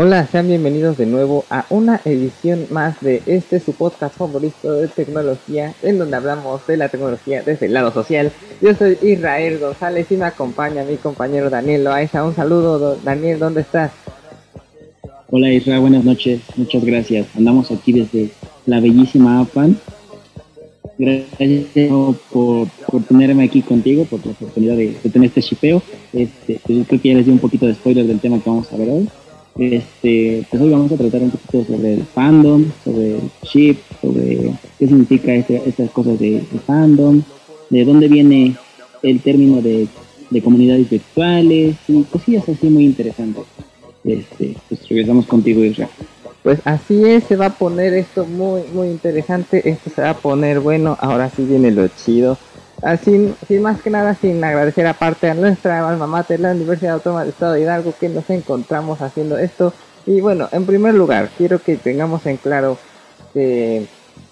Hola, 0.00 0.28
sean 0.28 0.46
bienvenidos 0.46 0.96
de 0.96 1.06
nuevo 1.06 1.44
a 1.50 1.66
una 1.70 2.00
edición 2.04 2.66
más 2.70 3.00
de 3.00 3.20
este 3.26 3.58
su 3.58 3.72
podcast 3.72 4.16
favorito 4.16 4.72
de 4.74 4.86
tecnología, 4.86 5.74
en 5.82 5.98
donde 5.98 6.16
hablamos 6.16 6.64
de 6.68 6.76
la 6.76 6.88
tecnología 6.88 7.42
desde 7.42 7.66
el 7.66 7.72
lado 7.72 7.92
social. 7.92 8.30
Yo 8.60 8.76
soy 8.76 8.96
Israel 9.02 9.58
González 9.58 10.06
y 10.12 10.16
me 10.16 10.26
acompaña 10.26 10.84
mi 10.84 10.98
compañero 10.98 11.50
Daniel 11.50 11.82
Loaiza. 11.82 12.24
Un 12.24 12.36
saludo, 12.36 12.96
Daniel, 13.02 13.40
¿dónde 13.40 13.62
estás? 13.62 13.90
Hola 15.30 15.50
Israel, 15.50 15.80
buenas 15.80 16.04
noches, 16.04 16.42
muchas 16.54 16.84
gracias. 16.84 17.26
Andamos 17.36 17.68
aquí 17.72 17.92
desde 17.92 18.30
la 18.66 18.78
bellísima 18.78 19.40
APAN. 19.40 19.76
Gracias 20.98 21.90
por, 22.32 22.66
por 22.90 23.02
tenerme 23.04 23.44
aquí 23.44 23.62
contigo, 23.62 24.04
por 24.04 24.24
la 24.26 24.32
oportunidad 24.32 24.76
de, 24.76 24.88
tener 25.12 25.28
este 25.28 25.40
shipeo. 25.40 25.80
Este, 26.12 26.60
yo 26.66 26.82
creo 26.84 27.00
que 27.00 27.08
ya 27.08 27.14
les 27.14 27.26
di 27.26 27.30
un 27.30 27.38
poquito 27.38 27.66
de 27.66 27.74
spoiler 27.74 28.04
del 28.04 28.18
tema 28.18 28.40
que 28.40 28.50
vamos 28.50 28.72
a 28.72 28.76
ver 28.76 28.88
hoy. 28.90 29.08
Este, 29.58 30.44
pues 30.50 30.60
hoy 30.60 30.70
vamos 30.70 30.90
a 30.90 30.96
tratar 30.96 31.22
un 31.22 31.30
poquito 31.30 31.64
sobre 31.64 31.94
el 31.94 32.02
fandom, 32.02 32.64
sobre 32.84 33.16
el 33.16 33.30
ship, 33.42 33.76
sobre 34.00 34.52
qué 34.78 34.86
significa 34.88 35.34
este, 35.34 35.62
estas 35.66 35.90
cosas 35.90 36.18
de, 36.18 36.42
fandom, 36.66 37.22
de 37.70 37.84
dónde 37.84 38.08
viene 38.08 38.56
el 39.02 39.20
término 39.20 39.62
de, 39.62 39.86
comunidades 40.42 40.90
virtuales 40.90 41.76
y 41.86 42.02
cosillas 42.04 42.48
así 42.48 42.66
muy 42.66 42.84
interesantes. 42.84 43.44
Este, 44.04 44.56
pues 44.68 44.88
regresamos 44.88 45.26
contigo, 45.26 45.64
Israel. 45.64 45.90
Pues 46.42 46.60
así 46.64 47.04
es, 47.04 47.24
se 47.24 47.36
va 47.36 47.46
a 47.46 47.50
poner 47.50 47.94
esto 47.94 48.24
muy, 48.24 48.62
muy 48.72 48.88
interesante, 48.88 49.68
esto 49.68 49.90
se 49.90 50.02
va 50.02 50.10
a 50.10 50.14
poner 50.14 50.60
bueno, 50.60 50.96
ahora 51.00 51.30
sí 51.30 51.44
viene 51.44 51.70
lo 51.70 51.88
chido. 51.88 52.38
Así, 52.82 53.34
sin 53.48 53.62
más 53.62 53.82
que 53.82 53.90
nada, 53.90 54.14
sin 54.14 54.42
agradecer 54.42 54.86
aparte 54.86 55.28
a 55.28 55.34
nuestra 55.34 55.86
alma 55.88 56.06
mater, 56.06 56.38
la 56.38 56.52
Universidad 56.52 56.94
Autónoma 56.94 57.22
del 57.22 57.30
Estado 57.30 57.54
de 57.54 57.62
Hidalgo, 57.62 57.92
que 57.98 58.08
nos 58.08 58.30
encontramos 58.30 59.02
haciendo 59.02 59.36
esto. 59.36 59.72
Y 60.06 60.20
bueno, 60.20 60.48
en 60.52 60.64
primer 60.64 60.94
lugar, 60.94 61.28
quiero 61.36 61.60
que 61.60 61.76
tengamos 61.76 62.24
en 62.26 62.36
claro 62.36 62.78
que 63.34 63.86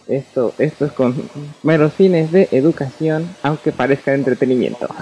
esto, 0.06 0.54
esto 0.58 0.84
es 0.84 0.92
con 0.92 1.28
meros 1.64 1.92
fines 1.94 2.30
de 2.30 2.48
educación, 2.52 3.28
aunque 3.42 3.72
parezca 3.72 4.14
entretenimiento. 4.14 4.88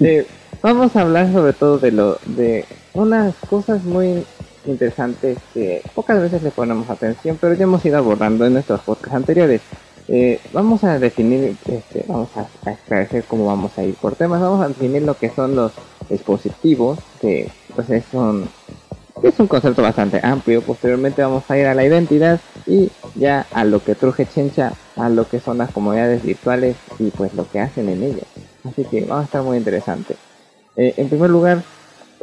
Eh, 0.00 0.26
vamos 0.62 0.96
a 0.96 1.02
hablar 1.02 1.30
sobre 1.30 1.52
todo 1.52 1.78
de 1.78 1.92
lo 1.92 2.18
de 2.24 2.64
unas 2.94 3.34
cosas 3.48 3.84
muy 3.84 4.24
interesantes 4.66 5.38
que 5.52 5.82
pocas 5.94 6.20
veces 6.20 6.42
le 6.42 6.50
ponemos 6.50 6.88
atención, 6.90 7.38
pero 7.40 7.54
ya 7.54 7.64
hemos 7.64 7.84
ido 7.84 7.98
abordando 7.98 8.46
en 8.46 8.54
nuestros 8.54 8.80
podcasts 8.80 9.16
anteriores. 9.16 9.60
Eh, 10.06 10.38
vamos 10.52 10.84
a 10.84 10.98
definir, 10.98 11.56
este, 11.66 12.04
vamos 12.06 12.28
a, 12.36 12.70
esclarecer 12.70 13.24
cómo 13.24 13.46
vamos 13.46 13.76
a 13.78 13.84
ir 13.84 13.94
por 13.94 14.16
temas. 14.16 14.40
Vamos 14.40 14.64
a 14.64 14.68
definir 14.68 15.02
lo 15.02 15.14
que 15.16 15.30
son 15.30 15.56
los 15.56 15.72
dispositivos, 16.08 16.98
que 17.20 17.50
pues 17.74 17.88
es 17.90 18.04
un, 18.12 18.48
es 19.22 19.38
un 19.40 19.46
concepto 19.46 19.82
bastante 19.82 20.20
amplio. 20.22 20.60
Posteriormente 20.62 21.22
vamos 21.22 21.44
a 21.48 21.58
ir 21.58 21.66
a 21.66 21.74
la 21.74 21.84
identidad 21.84 22.40
y 22.66 22.90
ya 23.14 23.46
a 23.52 23.64
lo 23.64 23.82
que 23.82 23.94
truje 23.94 24.26
Chencha, 24.26 24.72
a 24.96 25.08
lo 25.08 25.26
que 25.26 25.40
son 25.40 25.58
las 25.58 25.70
comunidades 25.70 26.22
virtuales 26.22 26.76
y 26.98 27.10
pues 27.10 27.34
lo 27.34 27.48
que 27.48 27.60
hacen 27.60 27.88
en 27.88 28.02
ellas. 28.02 28.26
Así 28.64 28.84
que 28.84 29.04
va 29.06 29.20
a 29.20 29.24
estar 29.24 29.42
muy 29.42 29.56
interesante. 29.56 30.16
Eh, 30.76 30.94
en 30.96 31.08
primer 31.08 31.30
lugar, 31.30 31.62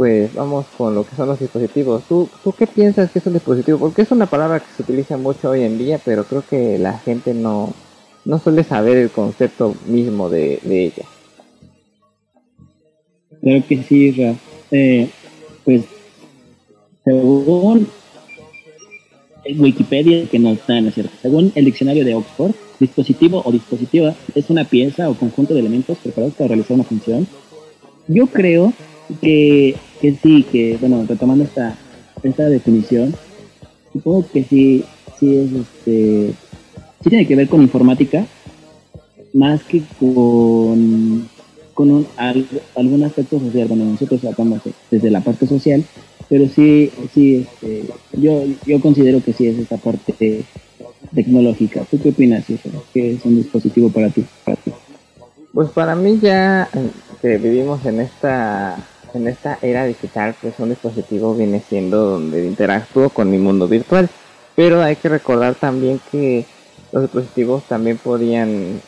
pues 0.01 0.33
vamos 0.33 0.65
con 0.79 0.95
lo 0.95 1.05
que 1.05 1.15
son 1.15 1.27
los 1.27 1.37
dispositivos. 1.37 2.01
¿Tú, 2.09 2.27
¿Tú 2.43 2.53
qué 2.53 2.65
piensas 2.65 3.11
que 3.11 3.19
es 3.19 3.25
un 3.27 3.33
dispositivo? 3.33 3.77
Porque 3.77 4.01
es 4.01 4.09
una 4.09 4.25
palabra 4.25 4.59
que 4.59 4.65
se 4.75 4.81
utiliza 4.81 5.15
mucho 5.15 5.51
hoy 5.51 5.61
en 5.61 5.77
día, 5.77 5.99
pero 6.03 6.23
creo 6.23 6.43
que 6.49 6.79
la 6.79 6.97
gente 6.97 7.35
no, 7.35 7.71
no 8.25 8.39
suele 8.39 8.63
saber 8.63 8.97
el 8.97 9.11
concepto 9.11 9.75
mismo 9.85 10.27
de, 10.27 10.59
ella. 10.63 11.05
Claro 13.43 13.63
que 13.69 13.83
sí, 13.83 14.11
Ra. 14.13 14.33
Eh, 14.71 15.07
pues 15.63 15.83
según 17.05 17.87
Wikipedia, 19.55 20.25
que 20.25 20.39
no 20.39 20.53
está 20.53 20.79
en 20.79 20.91
cierto, 20.91 21.13
según 21.21 21.51
el 21.53 21.65
diccionario 21.65 22.03
de 22.03 22.15
Oxford, 22.15 22.55
dispositivo 22.79 23.43
o 23.45 23.51
dispositiva 23.51 24.15
es 24.33 24.49
una 24.49 24.63
pieza 24.63 25.11
o 25.11 25.13
conjunto 25.13 25.53
de 25.53 25.59
elementos 25.59 25.99
preparados 25.99 26.33
para 26.33 26.47
realizar 26.47 26.73
una 26.73 26.85
función. 26.85 27.27
Yo 28.07 28.25
creo 28.25 28.73
que, 29.19 29.75
que 29.99 30.15
sí, 30.15 30.43
que 30.43 30.77
bueno, 30.79 31.05
retomando 31.07 31.43
esta, 31.43 31.77
esta 32.23 32.49
definición, 32.49 33.13
supongo 33.93 34.25
que 34.31 34.43
sí, 34.43 34.83
sí 35.19 35.35
es 35.35 35.51
este, 35.51 36.33
sí 37.03 37.09
tiene 37.09 37.27
que 37.27 37.35
ver 37.35 37.49
con 37.49 37.61
informática, 37.61 38.25
más 39.33 39.63
que 39.63 39.81
con, 39.99 41.27
con 41.73 41.91
un, 41.91 42.07
algún 42.75 43.03
aspecto 43.03 43.39
social. 43.39 43.67
Bueno, 43.67 43.85
nosotros 43.85 44.21
tratamos 44.21 44.61
desde 44.89 45.09
la 45.09 45.21
parte 45.21 45.47
social, 45.47 45.83
pero 46.29 46.47
sí, 46.47 46.91
sí, 47.13 47.47
este, 47.47 47.85
yo, 48.13 48.43
yo 48.65 48.79
considero 48.81 49.23
que 49.23 49.33
sí 49.33 49.47
es 49.47 49.57
esta 49.57 49.77
parte 49.77 50.43
tecnológica. 51.13 51.85
¿Tú 51.89 51.99
qué 52.01 52.09
opinas, 52.09 52.49
eso? 52.49 52.69
¿Qué 52.93 53.13
es 53.13 53.25
un 53.25 53.37
dispositivo 53.37 53.89
para 53.89 54.09
ti? 54.09 54.23
Para 54.45 54.57
ti? 54.57 54.71
Pues 55.53 55.69
para 55.71 55.95
mí 55.95 56.19
ya 56.21 56.69
eh, 56.73 56.89
que 57.21 57.37
vivimos 57.37 57.85
en 57.85 58.01
esta 58.01 58.77
en 59.13 59.27
esta 59.27 59.57
era 59.61 59.85
digital, 59.85 60.35
pues 60.41 60.59
un 60.59 60.69
dispositivo 60.69 61.35
viene 61.35 61.61
siendo 61.67 62.11
donde 62.11 62.45
interactúo 62.45 63.09
con 63.09 63.29
mi 63.29 63.37
mundo 63.37 63.67
virtual. 63.67 64.09
Pero 64.55 64.81
hay 64.81 64.95
que 64.95 65.09
recordar 65.09 65.55
también 65.55 65.99
que 66.11 66.45
los 66.91 67.03
dispositivos 67.03 67.63
también 67.63 67.97
podrían 67.97 68.81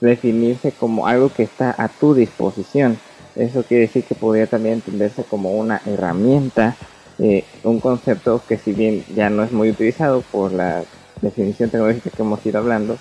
definirse 0.00 0.72
como 0.72 1.06
algo 1.06 1.30
que 1.32 1.44
está 1.44 1.74
a 1.76 1.88
tu 1.88 2.14
disposición. 2.14 2.98
Eso 3.36 3.62
quiere 3.62 3.82
decir 3.82 4.04
que 4.04 4.14
podría 4.14 4.46
también 4.46 4.76
entenderse 4.76 5.24
como 5.24 5.52
una 5.52 5.80
herramienta, 5.86 6.76
eh, 7.18 7.44
un 7.62 7.80
concepto 7.80 8.42
que 8.46 8.58
si 8.58 8.72
bien 8.72 9.04
ya 9.14 9.30
no 9.30 9.44
es 9.44 9.52
muy 9.52 9.70
utilizado 9.70 10.22
por 10.32 10.52
la 10.52 10.84
definición 11.20 11.70
tecnológica 11.70 12.10
que 12.10 12.22
hemos 12.22 12.44
ido 12.44 12.58
hablando, 12.58 12.98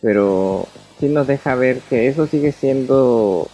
pero 0.00 0.66
sí 1.00 1.08
nos 1.08 1.26
deja 1.26 1.54
ver 1.54 1.80
que 1.90 2.08
eso 2.08 2.26
sigue 2.26 2.52
siendo 2.52 3.48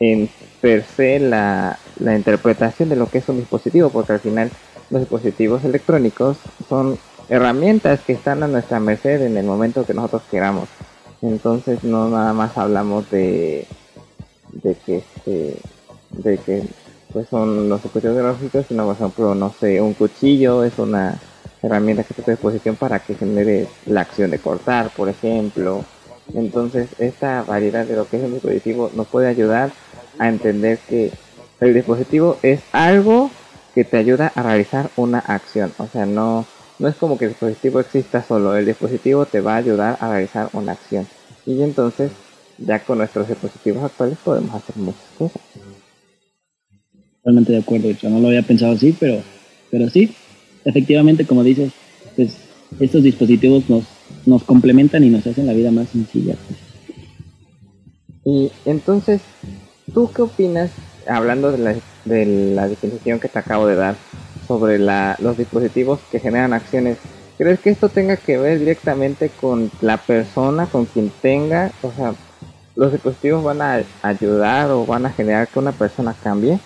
en 0.00 0.28
per 0.60 0.84
se 0.84 1.20
la, 1.20 1.78
la 2.00 2.16
interpretación 2.16 2.88
de 2.88 2.96
lo 2.96 3.08
que 3.08 3.18
es 3.18 3.28
un 3.28 3.38
dispositivo, 3.38 3.90
porque 3.90 4.12
al 4.12 4.20
final 4.20 4.50
los 4.90 5.02
dispositivos 5.02 5.64
electrónicos 5.64 6.36
son 6.68 6.98
herramientas 7.28 8.00
que 8.00 8.12
están 8.12 8.42
a 8.42 8.48
nuestra 8.48 8.80
merced 8.80 9.22
en 9.22 9.36
el 9.36 9.46
momento 9.46 9.86
que 9.86 9.94
nosotros 9.94 10.22
queramos. 10.30 10.68
Entonces 11.22 11.84
no 11.84 12.08
nada 12.08 12.32
más 12.32 12.56
hablamos 12.58 13.10
de 13.10 13.66
de 14.52 14.74
que 14.86 14.96
este, 14.98 15.56
de 16.10 16.38
que 16.38 16.62
pues 17.12 17.28
son 17.28 17.68
los 17.68 17.82
dispositivos 17.82 18.16
tecnológicos, 18.16 18.66
sino 18.66 18.84
por 18.86 18.96
ejemplo, 18.96 19.34
no 19.34 19.54
sé, 19.58 19.80
un 19.80 19.94
cuchillo 19.94 20.64
es 20.64 20.78
una 20.78 21.18
herramienta 21.62 22.02
que 22.02 22.14
está 22.18 22.32
a 22.32 22.34
disposición 22.34 22.76
para 22.76 22.98
que 22.98 23.14
genere 23.14 23.68
la 23.86 24.00
acción 24.02 24.30
de 24.30 24.38
cortar, 24.38 24.90
por 24.90 25.08
ejemplo. 25.08 25.84
Entonces, 26.34 26.88
esta 26.98 27.42
variedad 27.42 27.86
de 27.86 27.96
lo 27.96 28.08
que 28.08 28.16
es 28.16 28.24
un 28.24 28.32
dispositivo 28.32 28.90
nos 28.94 29.06
puede 29.06 29.28
ayudar 29.28 29.70
a 30.18 30.28
entender 30.28 30.78
que 30.88 31.12
el 31.60 31.74
dispositivo 31.74 32.38
es 32.42 32.62
algo 32.72 33.30
que 33.74 33.84
te 33.84 33.96
ayuda 33.96 34.32
a 34.34 34.42
realizar 34.42 34.90
una 34.96 35.18
acción. 35.18 35.72
O 35.78 35.86
sea, 35.88 36.06
no, 36.06 36.46
no 36.78 36.88
es 36.88 36.96
como 36.96 37.18
que 37.18 37.26
el 37.26 37.30
dispositivo 37.32 37.80
exista 37.80 38.22
solo, 38.22 38.56
el 38.56 38.66
dispositivo 38.66 39.26
te 39.26 39.40
va 39.40 39.54
a 39.54 39.58
ayudar 39.58 39.98
a 40.00 40.10
realizar 40.10 40.48
una 40.52 40.72
acción. 40.72 41.06
Y 41.46 41.62
entonces, 41.62 42.12
ya 42.58 42.80
con 42.80 42.98
nuestros 42.98 43.28
dispositivos 43.28 43.84
actuales 43.84 44.18
podemos 44.24 44.54
hacer 44.54 44.76
muchas 44.76 45.08
cosas. 45.18 45.42
Totalmente 47.22 47.52
de 47.52 47.58
acuerdo, 47.58 47.90
yo 47.90 48.10
no 48.10 48.20
lo 48.20 48.28
había 48.28 48.42
pensado 48.42 48.72
así, 48.72 48.94
pero, 48.98 49.22
pero 49.70 49.88
sí, 49.88 50.14
efectivamente, 50.64 51.26
como 51.26 51.42
dices, 51.42 51.72
pues 52.16 52.36
estos 52.80 53.02
dispositivos 53.02 53.68
nos, 53.70 53.84
nos 54.26 54.44
complementan 54.44 55.04
y 55.04 55.10
nos 55.10 55.26
hacen 55.26 55.46
la 55.46 55.52
vida 55.52 55.70
más 55.70 55.88
sencilla. 55.88 56.34
Y 58.24 58.50
entonces, 58.64 59.22
¿Tú 59.92 60.10
qué 60.12 60.22
opinas, 60.22 60.70
hablando 61.06 61.52
de 61.52 61.58
la, 61.58 61.74
de 62.04 62.26
la 62.54 62.68
definición 62.68 63.20
que 63.20 63.28
te 63.28 63.38
acabo 63.38 63.66
de 63.66 63.76
dar, 63.76 63.96
sobre 64.46 64.78
la, 64.78 65.16
los 65.20 65.36
dispositivos 65.36 66.00
que 66.10 66.20
generan 66.20 66.52
acciones? 66.52 66.98
¿Crees 67.36 67.58
que 67.60 67.70
esto 67.70 67.88
tenga 67.88 68.16
que 68.16 68.38
ver 68.38 68.58
directamente 68.58 69.28
con 69.28 69.70
la 69.80 69.96
persona, 69.96 70.66
con 70.66 70.86
quien 70.86 71.10
tenga? 71.20 71.72
O 71.82 71.92
sea, 71.92 72.14
¿los 72.76 72.92
dispositivos 72.92 73.42
van 73.42 73.60
a 73.62 73.82
ayudar 74.02 74.70
o 74.70 74.86
van 74.86 75.06
a 75.06 75.10
generar 75.10 75.48
que 75.48 75.58
una 75.58 75.72
persona 75.72 76.14
cambie? 76.22 76.58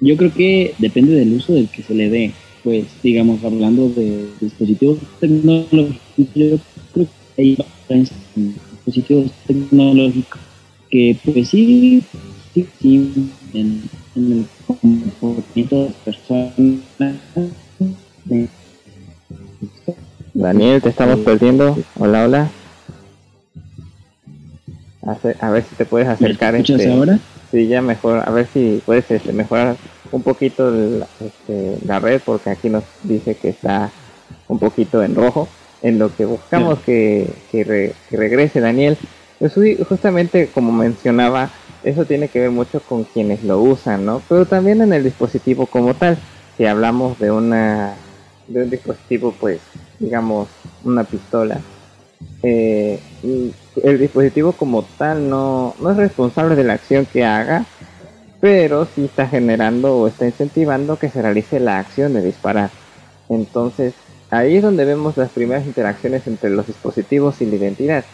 Yo 0.00 0.16
creo 0.16 0.32
que 0.32 0.74
depende 0.78 1.14
del 1.14 1.34
uso 1.34 1.52
del 1.52 1.68
que 1.68 1.82
se 1.82 1.94
le 1.94 2.08
dé. 2.08 2.32
Pues, 2.64 2.86
digamos, 3.02 3.44
hablando 3.44 3.88
de 3.90 4.28
dispositivos 4.40 4.98
tecnológicos, 5.20 6.00
yo 6.34 6.58
creo 6.92 7.06
que 7.36 7.42
hay 7.42 7.58
dispositivos 8.34 9.30
tecnológicos 9.46 10.40
que 10.90 11.16
pues 11.24 11.48
sí, 11.48 12.02
sí, 12.54 12.66
sí 12.80 13.30
en, 13.54 13.82
el 14.14 14.46
comportamiento 14.66 15.84
de 15.84 15.90
personas. 16.04 16.52
Daniel, 20.34 20.82
te 20.82 20.88
estamos 20.88 21.20
perdiendo. 21.20 21.78
Hola, 21.98 22.24
hola. 22.24 22.50
a 25.40 25.50
ver 25.50 25.64
si 25.64 25.74
te 25.76 25.84
puedes 25.84 26.08
acercar. 26.08 26.52
¿Me 26.52 26.60
escuchas 26.60 26.80
este, 26.80 26.92
ahora? 26.92 27.18
Sí, 27.50 27.68
ya 27.68 27.80
mejor, 27.80 28.22
a 28.26 28.30
ver 28.30 28.46
si 28.52 28.82
puedes 28.84 29.10
este, 29.10 29.32
mejorar 29.32 29.76
un 30.12 30.22
poquito 30.22 30.70
la, 30.70 31.06
este, 31.20 31.78
la 31.86 32.00
red 32.00 32.20
porque 32.24 32.50
aquí 32.50 32.68
nos 32.68 32.84
dice 33.02 33.34
que 33.34 33.50
está 33.50 33.90
un 34.48 34.58
poquito 34.58 35.02
en 35.02 35.14
rojo. 35.14 35.48
En 35.82 35.98
lo 35.98 36.14
que 36.14 36.24
buscamos 36.24 36.80
que, 36.80 37.28
que, 37.52 37.94
regrese 38.10 38.60
Daniel, 38.60 38.96
justamente 39.88 40.48
como 40.52 40.72
mencionaba, 40.72 41.50
eso 41.82 42.04
tiene 42.04 42.28
que 42.28 42.40
ver 42.40 42.50
mucho 42.50 42.80
con 42.80 43.04
quienes 43.04 43.44
lo 43.44 43.60
usan, 43.60 44.04
¿no? 44.04 44.22
Pero 44.28 44.46
también 44.46 44.82
en 44.82 44.92
el 44.92 45.04
dispositivo 45.04 45.66
como 45.66 45.94
tal, 45.94 46.16
si 46.56 46.64
hablamos 46.64 47.18
de 47.18 47.30
una 47.30 47.94
de 48.48 48.62
un 48.62 48.70
dispositivo, 48.70 49.34
pues, 49.40 49.60
digamos, 49.98 50.48
una 50.84 51.04
pistola, 51.04 51.60
eh, 52.42 53.00
el 53.82 53.98
dispositivo 53.98 54.52
como 54.52 54.84
tal 54.98 55.28
no, 55.28 55.74
no 55.80 55.90
es 55.90 55.96
responsable 55.96 56.54
de 56.54 56.64
la 56.64 56.74
acción 56.74 57.06
que 57.06 57.24
haga, 57.24 57.66
pero 58.40 58.86
sí 58.86 59.04
está 59.04 59.26
generando 59.26 59.96
o 59.96 60.06
está 60.06 60.26
incentivando 60.26 60.98
que 60.98 61.10
se 61.10 61.22
realice 61.22 61.58
la 61.60 61.78
acción 61.78 62.14
de 62.14 62.22
disparar. 62.22 62.70
Entonces, 63.28 63.94
ahí 64.30 64.56
es 64.56 64.62
donde 64.62 64.84
vemos 64.84 65.16
las 65.16 65.30
primeras 65.30 65.66
interacciones 65.66 66.26
entre 66.26 66.50
los 66.50 66.66
dispositivos 66.66 67.40
y 67.40 67.46
la 67.46 67.56
identidad. 67.56 68.04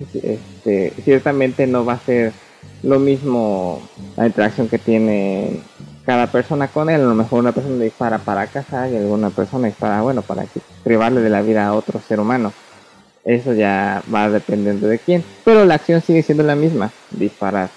Este, 0.00 0.92
ciertamente 1.04 1.66
no 1.66 1.84
va 1.84 1.94
a 1.94 1.98
ser 2.00 2.32
lo 2.82 2.98
mismo 2.98 3.80
la 4.16 4.26
interacción 4.26 4.68
que 4.68 4.78
tiene 4.78 5.60
cada 6.04 6.26
persona 6.26 6.68
con 6.68 6.90
él. 6.90 7.00
A 7.00 7.04
lo 7.04 7.14
mejor 7.14 7.40
una 7.40 7.52
persona 7.52 7.82
dispara 7.82 8.18
para 8.18 8.46
cazar 8.46 8.90
y 8.90 8.96
alguna 8.96 9.30
persona 9.30 9.68
dispara, 9.68 10.02
bueno, 10.02 10.22
para 10.22 10.46
privarle 10.82 11.20
de 11.20 11.30
la 11.30 11.42
vida 11.42 11.66
a 11.66 11.74
otro 11.74 12.00
ser 12.00 12.20
humano. 12.20 12.52
Eso 13.24 13.54
ya 13.54 14.02
va 14.12 14.28
dependiendo 14.28 14.86
de 14.86 14.98
quién. 14.98 15.24
Pero 15.44 15.64
la 15.64 15.74
acción 15.74 16.02
sigue 16.02 16.22
siendo 16.22 16.42
la 16.42 16.56
misma, 16.56 16.90
disparar. 17.10 17.70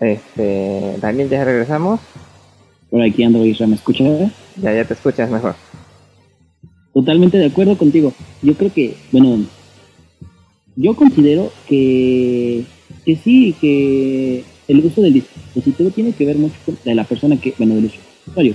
Este, 0.00 0.96
Daniel, 1.00 1.28
ya 1.28 1.44
regresamos. 1.44 2.00
Por 2.90 3.02
aquí 3.02 3.24
ando, 3.24 3.44
Isra, 3.44 3.66
¿me 3.66 3.74
escuchas? 3.74 4.30
Ya, 4.56 4.72
ya 4.72 4.84
te 4.84 4.94
escuchas 4.94 5.28
mejor. 5.28 5.56
Totalmente 6.94 7.36
de 7.36 7.46
acuerdo 7.46 7.76
contigo. 7.76 8.12
Yo 8.42 8.54
creo 8.54 8.72
que, 8.72 8.96
bueno, 9.10 9.44
yo 10.76 10.94
considero 10.94 11.50
que, 11.66 12.64
que 13.04 13.16
sí, 13.16 13.54
que 13.60 14.44
el 14.68 14.84
uso 14.84 15.00
del 15.00 15.14
dispositivo 15.14 15.90
tiene 15.90 16.12
que 16.12 16.26
ver 16.26 16.36
mucho 16.36 16.54
con 16.64 16.76
la 16.84 17.04
persona 17.04 17.40
que, 17.40 17.54
bueno, 17.58 17.74
del 17.74 17.90
usuario. 18.26 18.54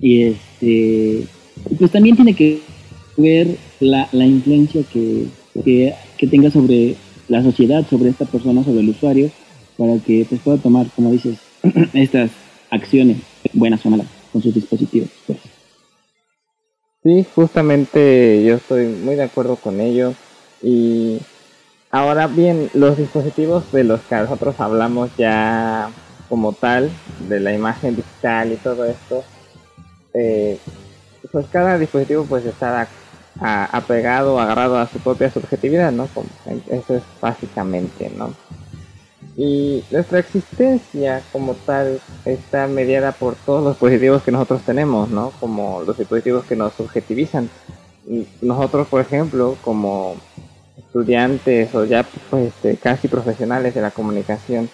Y 0.00 0.22
este, 0.22 1.26
pues 1.78 1.90
también 1.90 2.16
tiene 2.16 2.34
que 2.34 2.60
ver 3.16 3.56
la, 3.80 4.08
la 4.12 4.26
influencia 4.26 4.82
que, 4.92 5.26
que, 5.64 6.26
tenga 6.26 6.50
sobre 6.50 6.96
la 7.28 7.42
sociedad, 7.42 7.86
sobre 7.88 8.10
esta 8.10 8.26
persona, 8.26 8.64
sobre 8.64 8.80
el 8.80 8.90
usuario, 8.90 9.30
para 9.76 9.98
que 9.98 10.26
pues, 10.28 10.40
pueda 10.40 10.58
tomar, 10.58 10.86
como 10.94 11.12
dices, 11.12 11.38
estas 11.94 12.30
acciones 12.70 13.18
buenas 13.52 13.84
o 13.86 13.90
malas 13.90 14.06
con 14.32 14.42
sus 14.42 14.54
dispositivos. 14.54 15.08
Pues. 15.26 15.38
Sí, 17.04 17.26
justamente 17.34 18.44
yo 18.44 18.56
estoy 18.56 18.86
muy 18.86 19.16
de 19.16 19.24
acuerdo 19.24 19.56
con 19.56 19.80
ello. 19.80 20.14
Y 20.62 21.20
ahora 21.90 22.26
bien, 22.26 22.70
los 22.74 22.96
dispositivos 22.96 23.70
de 23.72 23.84
los 23.84 24.00
que 24.02 24.14
nosotros 24.16 24.58
hablamos 24.58 25.10
ya 25.16 25.90
como 26.28 26.52
tal, 26.52 26.90
de 27.28 27.40
la 27.40 27.52
imagen 27.52 27.96
digital 27.96 28.52
y 28.52 28.56
todo 28.56 28.84
esto, 28.84 29.24
eh, 30.14 30.58
pues 31.30 31.46
cada 31.50 31.78
dispositivo 31.78 32.24
pues 32.24 32.44
está 32.44 32.88
apegado, 33.40 34.38
agarrado 34.38 34.78
a 34.78 34.86
su 34.86 34.98
propia 34.98 35.30
subjetividad, 35.30 35.92
¿no? 35.92 36.08
Eso 36.70 36.96
es 36.96 37.02
básicamente, 37.20 38.10
¿no? 38.16 38.34
Y 39.36 39.82
nuestra 39.90 40.18
existencia 40.18 41.22
como 41.32 41.54
tal 41.54 42.00
está 42.24 42.66
mediada 42.66 43.12
por 43.12 43.34
todos 43.34 43.64
los 43.64 43.74
dispositivos 43.74 44.22
que 44.22 44.30
nosotros 44.30 44.62
tenemos, 44.62 45.08
¿no? 45.08 45.32
Como 45.40 45.82
los 45.86 45.96
dispositivos 45.96 46.44
que 46.44 46.56
nos 46.56 46.74
subjetivizan. 46.74 47.48
Nosotros, 48.42 48.88
por 48.88 49.00
ejemplo, 49.00 49.56
como 49.62 50.16
estudiantes 50.92 51.74
o 51.74 51.86
ya 51.86 52.06
pues, 52.28 52.48
este, 52.48 52.76
casi 52.76 53.08
profesionales 53.08 53.74
de 53.74 53.80
la 53.80 53.92
comunicación, 53.92 54.68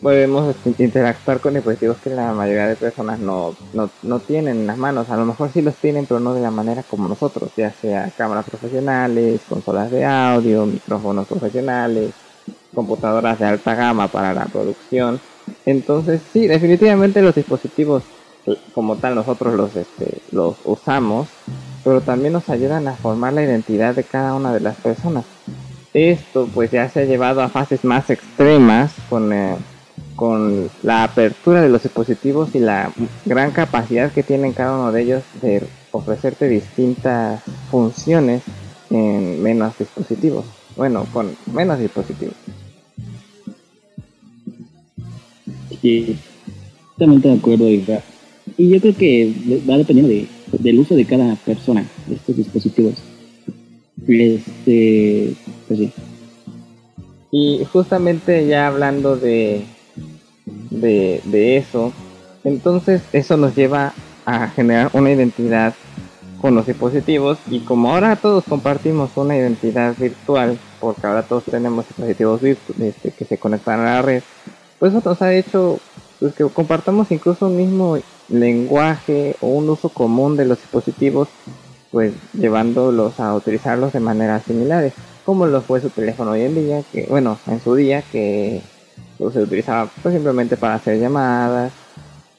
podemos 0.00 0.56
interactuar 0.78 1.38
con 1.38 1.54
dispositivos 1.54 1.98
que 1.98 2.10
la 2.10 2.32
mayoría 2.32 2.66
de 2.66 2.74
personas 2.74 3.20
no, 3.20 3.54
no, 3.72 3.88
no, 4.02 4.18
tienen 4.18 4.58
en 4.58 4.66
las 4.66 4.76
manos. 4.76 5.08
A 5.08 5.16
lo 5.16 5.24
mejor 5.24 5.50
sí 5.52 5.62
los 5.62 5.76
tienen, 5.76 6.06
pero 6.06 6.18
no 6.18 6.34
de 6.34 6.40
la 6.40 6.50
manera 6.50 6.82
como 6.82 7.08
nosotros, 7.08 7.52
ya 7.56 7.72
sea 7.72 8.10
cámaras 8.16 8.44
profesionales, 8.44 9.42
consolas 9.48 9.92
de 9.92 10.04
audio, 10.04 10.66
micrófonos 10.66 11.28
profesionales, 11.28 12.10
computadoras 12.74 13.38
de 13.38 13.46
alta 13.46 13.76
gama 13.76 14.08
para 14.08 14.34
la 14.34 14.46
producción. 14.46 15.20
Entonces, 15.64 16.20
sí, 16.32 16.48
definitivamente 16.48 17.22
los 17.22 17.36
dispositivos 17.36 18.02
como 18.74 18.96
tal 18.96 19.14
nosotros 19.14 19.54
los, 19.54 19.76
este, 19.76 20.18
los 20.32 20.56
usamos, 20.64 21.28
pero 21.84 22.00
también 22.00 22.32
nos 22.32 22.48
ayudan 22.48 22.88
a 22.88 22.96
formar 22.96 23.32
la 23.32 23.44
identidad 23.44 23.94
de 23.94 24.02
cada 24.02 24.34
una 24.34 24.52
de 24.52 24.58
las 24.58 24.76
personas. 24.76 25.24
Esto 25.94 26.48
pues 26.52 26.70
ya 26.70 26.88
se 26.88 27.00
ha 27.00 27.04
llevado 27.04 27.42
a 27.42 27.48
fases 27.48 27.84
más 27.84 28.10
extremas 28.10 28.92
con... 29.08 29.32
Eh, 29.32 29.56
con 30.16 30.70
la 30.82 31.04
apertura 31.04 31.62
de 31.62 31.68
los 31.68 31.82
dispositivos 31.82 32.54
y 32.54 32.58
la 32.58 32.92
gran 33.24 33.50
capacidad 33.50 34.12
que 34.12 34.22
tienen 34.22 34.52
cada 34.52 34.78
uno 34.78 34.92
de 34.92 35.02
ellos 35.02 35.22
de 35.40 35.62
ofrecerte 35.90 36.48
distintas 36.48 37.42
funciones 37.70 38.42
en 38.90 39.42
menos 39.42 39.76
dispositivos. 39.78 40.44
Bueno, 40.76 41.06
con 41.12 41.34
menos 41.52 41.78
dispositivos. 41.78 42.34
Sí, 45.80 46.16
totalmente 46.94 47.28
de 47.28 47.34
acuerdo, 47.34 47.68
Isra. 47.68 48.02
Y 48.56 48.68
yo 48.68 48.80
creo 48.80 48.96
que 48.96 49.34
va 49.68 49.76
dependiendo 49.76 50.12
de, 50.12 50.28
del 50.58 50.78
uso 50.78 50.94
de 50.94 51.04
cada 51.04 51.34
persona 51.36 51.84
de 52.06 52.14
estos 52.14 52.36
dispositivos. 52.36 52.94
Este, 54.06 55.34
pues 55.68 55.78
sí. 55.78 55.92
Y 57.30 57.64
justamente 57.72 58.46
ya 58.46 58.66
hablando 58.66 59.16
de 59.16 59.64
de, 60.80 61.56
eso. 61.56 61.92
Entonces 62.44 63.02
eso 63.12 63.36
nos 63.36 63.54
lleva 63.54 63.92
a 64.24 64.48
generar 64.48 64.90
una 64.92 65.10
identidad 65.10 65.74
con 66.40 66.54
los 66.54 66.66
dispositivos 66.66 67.38
y 67.48 67.60
como 67.60 67.92
ahora 67.92 68.16
todos 68.16 68.44
compartimos 68.44 69.16
una 69.16 69.36
identidad 69.36 69.94
virtual, 69.96 70.58
porque 70.80 71.06
ahora 71.06 71.22
todos 71.22 71.44
tenemos 71.44 71.86
dispositivos 71.86 72.42
este, 72.42 73.12
que 73.12 73.24
se 73.24 73.38
conectan 73.38 73.80
a 73.80 73.84
la 73.84 74.02
red, 74.02 74.22
pues 74.80 74.92
eso 74.92 75.08
nos 75.08 75.22
ha 75.22 75.32
hecho 75.32 75.78
pues, 76.18 76.34
que 76.34 76.44
compartamos 76.46 77.12
incluso 77.12 77.46
un 77.46 77.56
mismo 77.56 77.96
lenguaje 78.28 79.36
o 79.40 79.48
un 79.48 79.70
uso 79.70 79.88
común 79.88 80.36
de 80.36 80.46
los 80.46 80.58
dispositivos, 80.58 81.28
pues 81.92 82.14
llevándolos 82.32 83.20
a 83.20 83.34
utilizarlos 83.34 83.92
de 83.92 84.00
maneras 84.00 84.42
similares, 84.44 84.94
como 85.24 85.46
lo 85.46 85.60
fue 85.60 85.80
su 85.80 85.90
teléfono 85.90 86.32
hoy 86.32 86.42
en 86.42 86.54
día, 86.54 86.82
que 86.90 87.06
bueno, 87.08 87.38
en 87.46 87.60
su 87.60 87.74
día, 87.74 88.02
que 88.10 88.62
se 89.18 89.40
utilizaba 89.40 89.90
pues, 90.02 90.14
simplemente 90.14 90.56
para 90.56 90.74
hacer 90.74 90.98
llamadas. 90.98 91.72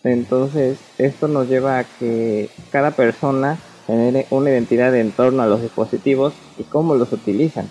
Entonces, 0.03 0.79
esto 0.97 1.27
nos 1.27 1.47
lleva 1.47 1.79
a 1.79 1.83
que 1.85 2.49
cada 2.71 2.91
persona 2.91 3.57
genere 3.87 4.25
una 4.31 4.49
identidad 4.49 4.93
en 4.95 5.11
torno 5.11 5.43
a 5.43 5.47
los 5.47 5.61
dispositivos 5.61 6.33
y 6.57 6.63
cómo 6.63 6.95
los 6.95 7.13
utilizan. 7.13 7.69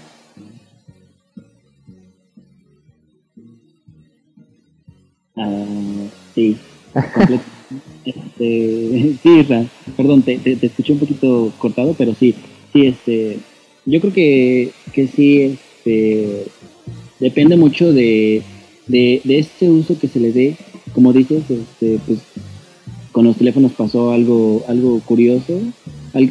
Ah, 5.36 5.56
sí. 6.34 6.58
este, 8.04 9.14
sí, 9.23 9.47
perdón, 9.97 10.23
te, 10.23 10.38
te, 10.38 10.66
escuché 10.66 10.92
un 10.92 10.99
poquito 10.99 11.52
cortado, 11.59 11.94
pero 11.97 12.14
sí, 12.14 12.35
sí, 12.73 12.87
este, 12.87 13.38
yo 13.87 14.00
creo 14.00 14.12
que, 14.12 14.71
que 14.92 15.06
sí, 15.06 15.42
este, 15.42 16.44
depende 17.21 17.56
mucho 17.56 17.92
de, 17.92 18.42
de, 18.87 19.21
de 19.25 19.38
este 19.38 19.68
uso 19.71 19.99
que 19.99 20.09
se 20.09 20.21
le 20.21 20.32
dé, 20.32 20.56
como 20.92 21.12
dices, 21.12 21.42
este, 21.49 21.99
pues, 22.06 22.21
con 23.12 23.26
los 23.26 23.37
teléfonos 23.37 23.73
pasó 23.73 24.11
algo, 24.11 24.64
algo 24.66 25.00
curioso. 25.00 25.61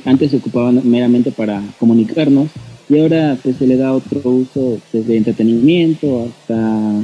Antes 0.06 0.32
se 0.32 0.38
ocupaban 0.38 0.82
meramente 0.84 1.32
para 1.32 1.63
comunicarnos 1.80 2.50
y 2.90 3.00
ahora 3.00 3.38
pues 3.42 3.56
se 3.58 3.68
le 3.68 3.78
da 3.78 3.94
otro 3.94 4.20
uso 4.30 4.80
desde 4.92 5.18
entretenimiento 5.18 6.28
hasta, 6.28 7.01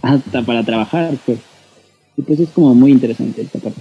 hasta 0.00 0.42
para 0.42 0.64
trabajar, 0.64 1.16
pues. 1.26 1.38
Y 2.16 2.22
pues 2.22 2.40
es 2.40 2.50
como 2.50 2.74
muy 2.74 2.92
interesante 2.92 3.42
esta 3.42 3.58
parte. 3.58 3.80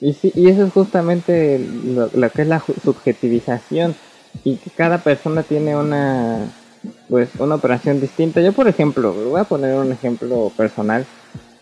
Y, 0.00 0.12
sí, 0.12 0.32
y 0.34 0.48
eso 0.48 0.64
es 0.66 0.72
justamente 0.72 1.58
lo, 1.58 2.10
lo 2.12 2.30
que 2.30 2.42
es 2.42 2.48
la 2.48 2.60
subjetivización 2.82 3.94
y 4.44 4.56
que 4.56 4.70
cada 4.70 4.98
persona 5.02 5.42
tiene 5.42 5.76
una 5.76 6.52
pues 7.08 7.28
una 7.38 7.56
operación 7.56 8.00
distinta. 8.00 8.40
Yo, 8.40 8.52
por 8.52 8.68
ejemplo, 8.68 9.12
voy 9.12 9.40
a 9.40 9.44
poner 9.44 9.74
un 9.74 9.92
ejemplo 9.92 10.50
personal 10.56 11.06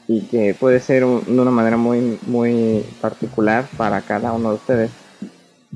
y 0.06 0.22
que 0.22 0.54
puede 0.58 0.80
ser 0.80 1.04
de 1.04 1.40
una 1.40 1.50
manera 1.50 1.76
muy, 1.76 2.18
muy 2.26 2.84
particular 3.00 3.68
para 3.76 4.00
cada 4.02 4.32
uno 4.32 4.50
de 4.50 4.54
ustedes. 4.56 4.90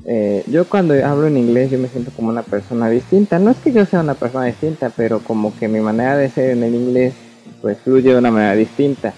eh, 0.05 0.43
yo 0.47 0.65
cuando 0.67 0.93
hablo 1.05 1.27
en 1.27 1.37
inglés 1.37 1.71
yo 1.71 1.79
me 1.79 1.87
siento 1.89 2.11
como 2.15 2.29
una 2.29 2.43
persona 2.43 2.89
distinta. 2.89 3.39
No 3.39 3.51
es 3.51 3.57
que 3.57 3.71
yo 3.73 3.85
sea 3.85 4.01
una 4.01 4.15
persona 4.15 4.45
distinta, 4.45 4.91
pero 4.95 5.19
como 5.19 5.55
que 5.57 5.67
mi 5.67 5.79
manera 5.81 6.17
de 6.17 6.29
ser 6.29 6.51
en 6.51 6.63
el 6.63 6.75
inglés 6.75 7.13
pues 7.61 7.77
fluye 7.79 8.11
de 8.11 8.17
una 8.17 8.31
manera 8.31 8.55
distinta. 8.55 9.13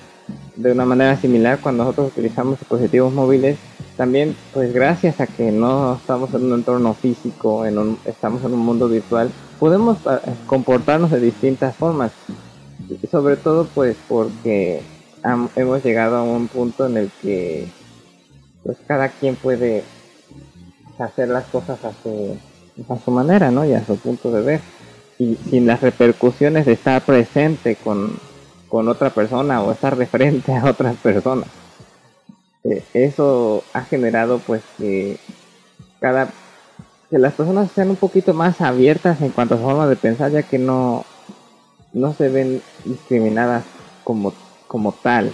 De 0.55 0.71
una 0.71 0.85
manera 0.85 1.17
similar 1.17 1.59
cuando 1.59 1.83
nosotros 1.83 2.13
utilizamos 2.13 2.59
dispositivos 2.59 3.13
móviles, 3.13 3.57
también 3.97 4.35
pues 4.53 4.73
gracias 4.73 5.19
a 5.19 5.27
que 5.27 5.51
no 5.51 5.95
estamos 5.95 6.33
en 6.33 6.45
un 6.45 6.53
entorno 6.53 6.93
físico, 6.93 7.65
en 7.65 7.77
un, 7.77 7.97
estamos 8.05 8.43
en 8.43 8.53
un 8.53 8.59
mundo 8.59 8.87
virtual, 8.87 9.29
podemos 9.59 9.97
eh, 10.05 10.33
comportarnos 10.47 11.11
de 11.11 11.19
distintas 11.19 11.75
formas. 11.75 12.11
Sobre 13.11 13.35
todo 13.35 13.67
pues 13.73 13.97
porque 14.07 14.81
hemos 15.55 15.83
llegado 15.83 16.17
a 16.17 16.23
un 16.23 16.47
punto 16.47 16.85
en 16.85 16.97
el 16.97 17.11
que 17.21 17.67
pues 18.63 18.77
cada 18.87 19.09
quien 19.09 19.35
puede 19.35 19.83
hacer 20.99 21.29
las 21.29 21.45
cosas 21.45 21.83
a 21.83 21.91
su, 22.03 22.37
a 22.89 22.97
su 22.97 23.11
manera, 23.11 23.51
¿no? 23.51 23.65
Y 23.65 23.73
a 23.73 23.85
su 23.85 23.97
punto 23.97 24.31
de 24.31 24.41
ver. 24.41 24.61
Y 25.17 25.37
sin 25.49 25.65
las 25.67 25.81
repercusiones 25.81 26.65
de 26.65 26.73
estar 26.73 27.01
presente 27.01 27.75
con, 27.75 28.17
otra 28.75 29.09
persona 29.09 29.61
o 29.61 29.71
estar 29.71 29.95
de 29.95 30.05
frente 30.05 30.53
a 30.53 30.65
otras 30.65 30.95
personas. 30.97 31.47
Eh, 32.63 32.83
eso 32.93 33.63
ha 33.73 33.81
generado 33.81 34.39
pues 34.39 34.63
que 34.77 35.17
cada 35.99 36.29
que 37.09 37.19
las 37.19 37.33
personas 37.33 37.71
sean 37.71 37.91
un 37.91 37.95
poquito 37.95 38.33
más 38.33 38.61
abiertas 38.61 39.21
en 39.21 39.29
cuanto 39.29 39.55
a 39.55 39.57
su 39.57 39.63
forma 39.63 39.87
de 39.87 39.95
pensar 39.95 40.31
ya 40.31 40.43
que 40.43 40.57
no 40.57 41.05
no 41.93 42.13
se 42.13 42.29
ven 42.29 42.61
discriminadas 42.83 43.63
como 44.03 44.33
como 44.67 44.91
tal 44.91 45.31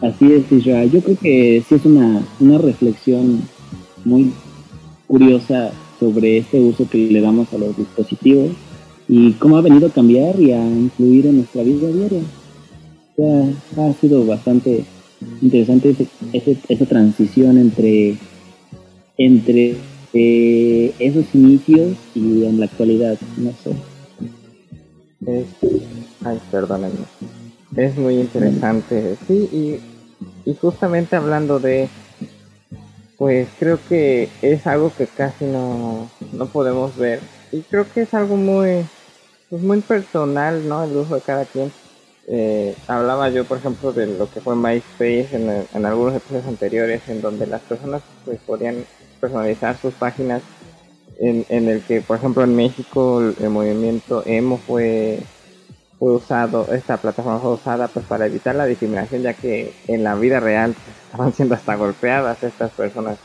Así 0.00 0.32
es, 0.32 0.52
Israel. 0.52 0.90
Yo 0.92 1.00
creo 1.00 1.18
que 1.18 1.64
sí 1.68 1.74
es 1.74 1.84
una, 1.84 2.22
una 2.38 2.58
reflexión 2.58 3.42
muy 4.04 4.32
curiosa 5.08 5.72
sobre 5.98 6.38
este 6.38 6.60
uso 6.60 6.88
que 6.88 6.98
le 6.98 7.20
damos 7.20 7.52
a 7.52 7.58
los 7.58 7.76
dispositivos 7.76 8.50
y 9.08 9.32
cómo 9.32 9.56
ha 9.56 9.62
venido 9.62 9.88
a 9.88 9.92
cambiar 9.92 10.38
y 10.38 10.52
a 10.52 10.62
influir 10.62 11.26
en 11.26 11.38
nuestra 11.38 11.62
vida 11.62 11.88
diaria. 11.88 12.20
ha 13.76 13.92
sido 14.00 14.26
bastante 14.26 14.84
interesante 15.40 15.96
esa 16.68 16.84
transición 16.84 17.58
entre, 17.58 18.16
entre 19.16 19.76
eh, 20.12 20.94
esos 20.98 21.34
inicios 21.34 21.96
y 22.14 22.44
en 22.44 22.60
la 22.60 22.66
actualidad, 22.66 23.18
no 23.38 23.52
sé. 23.64 23.72
ay, 26.24 26.38
perdónenme. 26.50 27.06
Es 27.76 27.96
muy 27.96 28.20
interesante, 28.20 29.16
sí, 29.26 29.48
y, 29.52 30.50
y 30.50 30.54
justamente 30.54 31.16
hablando 31.16 31.58
de, 31.60 31.88
pues 33.16 33.48
creo 33.58 33.78
que 33.88 34.28
es 34.42 34.66
algo 34.66 34.92
que 34.96 35.06
casi 35.06 35.44
no, 35.44 36.10
no 36.32 36.46
podemos 36.46 36.96
ver 36.96 37.20
y 37.52 37.62
creo 37.62 37.86
que 37.92 38.02
es 38.02 38.14
algo 38.14 38.36
muy, 38.36 38.84
pues 39.48 39.62
muy 39.62 39.80
personal, 39.80 40.66
¿no? 40.68 40.84
El 40.84 40.96
uso 40.96 41.14
de 41.16 41.20
cada 41.20 41.44
quien. 41.44 41.72
Eh, 42.30 42.76
hablaba 42.86 43.30
yo, 43.30 43.44
por 43.44 43.58
ejemplo, 43.58 43.92
de 43.92 44.06
lo 44.06 44.30
que 44.30 44.40
fue 44.40 44.54
MySpace 44.54 45.28
en, 45.32 45.66
en 45.74 45.86
algunos 45.86 46.14
episodios 46.14 46.46
anteriores, 46.46 47.08
en 47.08 47.22
donde 47.22 47.46
las 47.46 47.62
personas 47.62 48.02
pues 48.24 48.38
podían 48.46 48.84
personalizar 49.20 49.76
sus 49.78 49.94
páginas, 49.94 50.42
en, 51.20 51.44
en 51.48 51.68
el 51.68 51.82
que, 51.82 52.00
por 52.00 52.18
ejemplo, 52.18 52.44
en 52.44 52.54
México 52.54 53.20
el 53.20 53.50
movimiento 53.50 54.22
emo 54.26 54.58
fue 54.58 55.20
fue 55.98 56.12
usado, 56.12 56.72
esta 56.72 56.96
plataforma 56.98 57.40
fue 57.40 57.52
usada 57.54 57.88
pues 57.88 58.06
para 58.06 58.26
evitar 58.26 58.54
la 58.54 58.66
discriminación 58.66 59.22
ya 59.22 59.34
que 59.34 59.72
en 59.88 60.04
la 60.04 60.14
vida 60.14 60.38
real 60.38 60.74
estaban 61.06 61.32
siendo 61.32 61.56
hasta 61.56 61.74
golpeadas 61.74 62.42
estas 62.42 62.70
personas. 62.72 63.18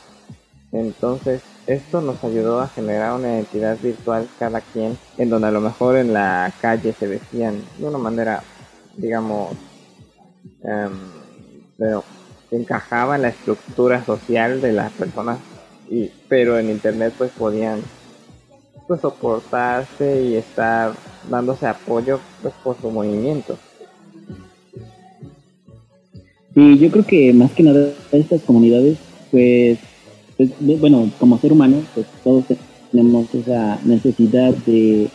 Entonces 0.74 1.42
esto 1.65 2.01
nos 2.01 2.22
ayudó 2.24 2.60
a 2.60 2.68
generar 2.68 3.13
una 3.13 3.36
identidad 3.36 3.77
virtual 3.82 4.27
cada 4.38 4.60
quien 4.60 4.98
en 5.18 5.30
donde 5.30 5.48
a 5.48 5.51
lo 5.51 5.62
mejor 5.62 5.96
en 5.96 6.12
la 6.12 6.51
calle 6.60 6.94
se 6.94 7.08
vestían 7.08 7.63
de 7.77 7.86
una 7.86 7.98
manera 7.98 8.44
digamos 8.98 9.51
um, 10.63 10.92
pero 11.77 12.03
encajaba 12.51 13.15
en 13.15 13.22
la 13.22 13.30
estructura 13.30 14.03
social 14.03 14.60
de 14.60 14.74
las 14.74 14.92
personas 14.92 15.39
y 15.89 16.12
pero 16.27 16.60
en 16.60 16.70
internet 16.70 17.13
pues 17.18 17.32
podían 17.32 17.82
pues 18.88 19.01
soportarse 19.01 20.22
y 20.24 20.36
estar 20.36 20.94
dándose 21.30 21.65
apoyo 21.68 22.20
pues 22.42 22.53
por 22.63 22.80
su 22.80 22.92
movimiento. 22.92 23.58
Sí, 26.53 26.77
yo 26.77 26.92
creo 26.92 27.06
que 27.06 27.34
más 27.34 27.51
que 27.51 27.63
nada 27.63 27.89
estas 28.12 28.42
comunidades, 28.44 28.98
pues, 29.32 29.80
pues 30.37 30.49
bueno, 30.79 31.09
como 31.19 31.39
ser 31.39 31.51
humano, 31.51 31.77
pues 31.93 32.05
todos 32.23 32.45
tenemos 32.91 33.33
esa 33.33 33.79
necesidad 33.83 34.53
de, 34.65 35.09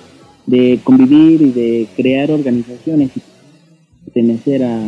de 0.47 0.81
convivir 0.85 1.43
y 1.43 1.51
de 1.51 1.89
crear 1.97 2.31
organizaciones 2.31 3.11
y 3.17 3.23
pertenecer 4.05 4.65
a, 4.65 4.81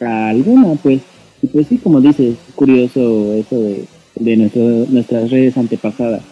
a, 0.00 0.28
alguna, 0.28 0.74
pues, 0.82 1.02
y 1.42 1.46
pues 1.46 1.66
sí, 1.68 1.78
como 1.78 2.00
dices, 2.00 2.36
es 2.48 2.54
curioso 2.54 3.32
eso 3.34 3.60
de, 3.60 3.84
de 4.16 4.36
nuestro, 4.36 4.62
nuestras 4.88 5.30
redes 5.30 5.56
antepasadas, 5.56 6.22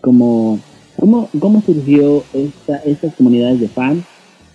como 0.00 0.60
¿Cómo, 0.98 1.30
cómo 1.38 1.62
surgió 1.62 2.24
esta, 2.34 2.78
estas 2.78 3.14
comunidades 3.14 3.60
de 3.60 3.68
fans 3.68 4.04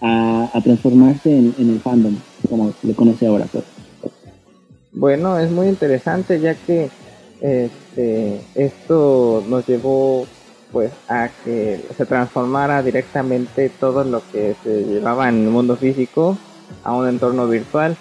a, 0.01 0.59
transformarse 0.61 1.31
en, 1.31 1.55
el 1.57 1.79
fandom, 1.79 2.15
como 2.49 2.73
le 2.83 2.93
conoce 2.93 3.25
ahora? 3.25 3.47
Pues? 3.49 3.63
Bueno, 4.91 5.39
es 5.39 5.49
muy 5.49 5.67
interesante 5.67 6.41
ya 6.41 6.55
que 6.55 6.89
este, 7.43 8.39
esto 8.55 9.43
nos 9.49 9.67
llevó 9.67 10.25
pues 10.71 10.91
a 11.09 11.29
que 11.43 11.79
se 11.95 12.05
transformara 12.05 12.81
directamente 12.81 13.69
todo 13.69 14.05
lo 14.05 14.23
que 14.31 14.55
se 14.63 14.85
llevaba 14.85 15.27
en 15.27 15.43
el 15.43 15.49
mundo 15.49 15.75
físico 15.75 16.37
a 16.83 16.93
un 16.93 17.07
entorno 17.07 17.47
virtual. 17.47 17.97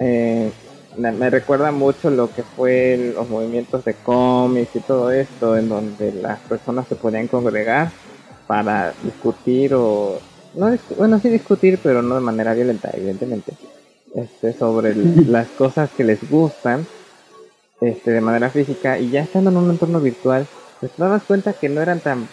Eh, 0.00 0.50
me 0.96 1.30
recuerda 1.30 1.70
mucho 1.70 2.10
lo 2.10 2.32
que 2.32 2.42
fue 2.42 3.12
los 3.14 3.28
movimientos 3.28 3.84
de 3.84 3.92
cómics 3.94 4.74
y 4.74 4.80
todo 4.80 5.12
esto, 5.12 5.56
en 5.56 5.68
donde 5.68 6.12
las 6.12 6.40
personas 6.40 6.88
se 6.88 6.96
podían 6.96 7.28
congregar 7.28 7.90
para 8.46 8.94
discutir 9.04 9.74
o 9.74 10.18
no 10.54 10.76
bueno 10.96 11.20
sí 11.20 11.28
discutir 11.28 11.78
pero 11.82 12.00
no 12.00 12.14
de 12.14 12.22
manera 12.22 12.54
violenta 12.54 12.90
evidentemente 12.94 13.52
este 14.14 14.54
sobre 14.54 14.94
las 15.26 15.46
cosas 15.48 15.90
que 15.94 16.02
les 16.02 16.28
gustan 16.30 16.86
este 17.80 18.10
de 18.10 18.20
manera 18.20 18.50
física 18.50 18.98
y 18.98 19.10
ya 19.10 19.22
estando 19.22 19.50
en 19.50 19.56
un 19.56 19.70
entorno 19.70 20.00
virtual 20.00 20.46
pues 20.80 20.92
te 20.92 21.02
dabas 21.02 21.22
cuenta 21.24 21.52
que 21.52 21.68
no 21.68 21.80
eran 21.80 22.00
tan 22.00 22.28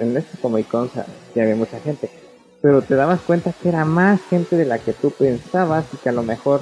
en 0.00 0.16
este 0.16 0.38
como 0.38 0.58
iconza 0.58 1.06
que 1.34 1.42
había 1.42 1.56
mucha 1.56 1.80
gente 1.80 2.10
pero 2.62 2.82
te 2.82 2.94
dabas 2.94 3.20
cuenta 3.20 3.52
que 3.52 3.68
era 3.68 3.84
más 3.84 4.20
gente 4.28 4.56
de 4.56 4.64
la 4.64 4.78
que 4.78 4.92
tú 4.92 5.10
pensabas 5.10 5.84
y 5.92 5.96
que 5.98 6.08
a 6.08 6.12
lo 6.12 6.22
mejor 6.22 6.60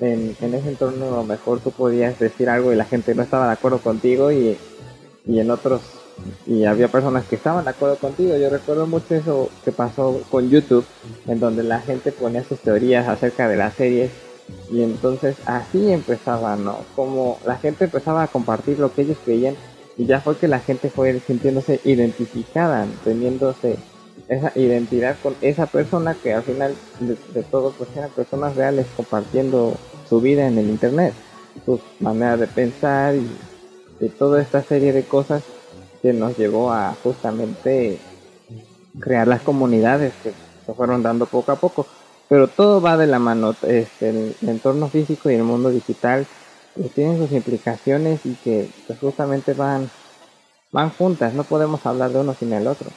en, 0.00 0.34
ese 0.40 0.68
entorno 0.68 1.06
a 1.06 1.16
lo 1.18 1.24
mejor 1.24 1.60
tú 1.60 1.70
podías 1.70 2.18
decir 2.18 2.48
algo 2.48 2.72
y 2.72 2.76
la 2.76 2.84
gente 2.84 3.14
no 3.14 3.22
estaba 3.22 3.46
de 3.46 3.52
acuerdo 3.52 3.78
contigo 3.78 4.32
y, 4.32 4.58
en 5.26 5.50
otros 5.50 5.82
y 6.46 6.64
había 6.64 6.88
personas 6.88 7.24
que 7.26 7.36
estaban 7.36 7.64
de 7.64 7.70
acuerdo 7.70 7.96
contigo. 7.96 8.36
Yo 8.36 8.50
recuerdo 8.50 8.86
mucho 8.86 9.14
eso 9.14 9.48
que 9.64 9.72
pasó 9.72 10.20
con 10.30 10.50
YouTube, 10.50 10.84
en 11.26 11.40
donde 11.40 11.62
la 11.62 11.80
gente 11.80 12.12
ponía 12.12 12.44
sus 12.44 12.58
teorías 12.60 13.08
acerca 13.08 13.48
de 13.48 13.56
las 13.56 13.74
series 13.74 14.10
y 14.70 14.82
entonces 14.82 15.36
así 15.46 15.92
empezaba, 15.92 16.56
¿no? 16.56 16.78
Como 16.94 17.38
la 17.46 17.56
gente 17.56 17.84
empezaba 17.84 18.22
a 18.22 18.28
compartir 18.28 18.78
lo 18.78 18.92
que 18.92 19.02
ellos 19.02 19.18
creían 19.24 19.56
y 19.96 20.06
ya 20.06 20.20
fue 20.20 20.36
que 20.36 20.48
la 20.48 20.60
gente 20.60 20.90
fue 20.90 21.20
sintiéndose 21.20 21.80
identificada, 21.84 22.86
teniéndose 23.04 23.76
esa 24.28 24.52
identidad 24.54 25.16
con 25.22 25.34
esa 25.40 25.66
persona 25.66 26.14
que 26.14 26.32
al 26.32 26.42
final 26.42 26.74
de, 27.00 27.42
todo 27.42 27.72
pues 27.76 27.90
eran 27.96 28.10
personas 28.10 28.54
reales 28.54 28.86
compartiendo 28.96 29.76
su 30.08 30.20
vida 30.20 30.46
en 30.46 30.56
el 30.56 30.68
internet, 30.68 31.12
su 31.64 31.80
manera 31.98 32.36
de 32.36 32.46
pensar 32.46 33.14
y, 33.16 33.28
toda 34.18 34.40
esta 34.40 34.62
serie 34.62 34.94
de 34.94 35.02
cosas 35.04 35.42
que 36.00 36.14
nos 36.14 36.38
llevó 36.38 36.72
a 36.72 36.96
justamente 37.02 37.98
crear 38.98 39.28
las 39.28 39.42
comunidades 39.42 40.14
que 40.22 40.32
se 40.64 40.72
fueron 40.72 41.02
dando 41.02 41.26
poco 41.26 41.52
a 41.52 41.56
poco. 41.56 41.86
Pero 42.30 42.46
todo 42.46 42.80
va 42.80 42.96
de 42.96 43.08
la 43.08 43.18
mano, 43.18 43.56
este, 43.66 44.08
el, 44.08 44.34
entorno 44.42 44.88
físico 44.88 45.28
y 45.30 45.34
el 45.34 45.42
mundo 45.42 45.68
digital 45.70 46.28
pues, 46.76 46.92
tienen 46.92 47.18
sus 47.18 47.32
implicaciones 47.32 48.20
y 48.24 48.34
que 48.44 48.68
pues, 48.86 49.00
justamente 49.00 49.52
van, 49.52 49.90
van 50.70 50.90
juntas, 50.90 51.34
no 51.34 51.42
podemos 51.42 51.84
hablar 51.84 52.12
de 52.12 52.20
uno 52.20 52.32
sin 52.38 52.52
el 52.52 52.68
otro. 52.68 52.88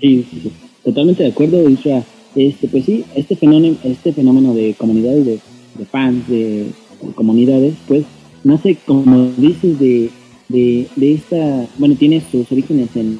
Sí, 0.00 0.52
totalmente 0.84 1.24
de 1.24 1.30
acuerdo, 1.30 1.68
Isra. 1.68 2.04
Este, 2.36 2.68
pues 2.68 2.84
sí, 2.84 3.04
este 3.16 3.34
fenómeno, 3.34 3.76
este 3.82 4.12
fenómeno 4.12 4.54
de 4.54 4.74
comunidades, 4.74 5.40
de, 5.74 5.84
fans, 5.84 6.28
de, 6.28 6.70
comunidades, 7.16 7.74
pues 7.88 8.04
nace, 8.44 8.76
como 8.86 9.32
dices, 9.36 9.76
de, 9.80 10.10
de, 10.48 11.14
esta, 11.14 11.66
bueno, 11.78 11.96
tiene 11.96 12.22
sus 12.30 12.50
orígenes 12.52 12.90
en, 12.94 13.18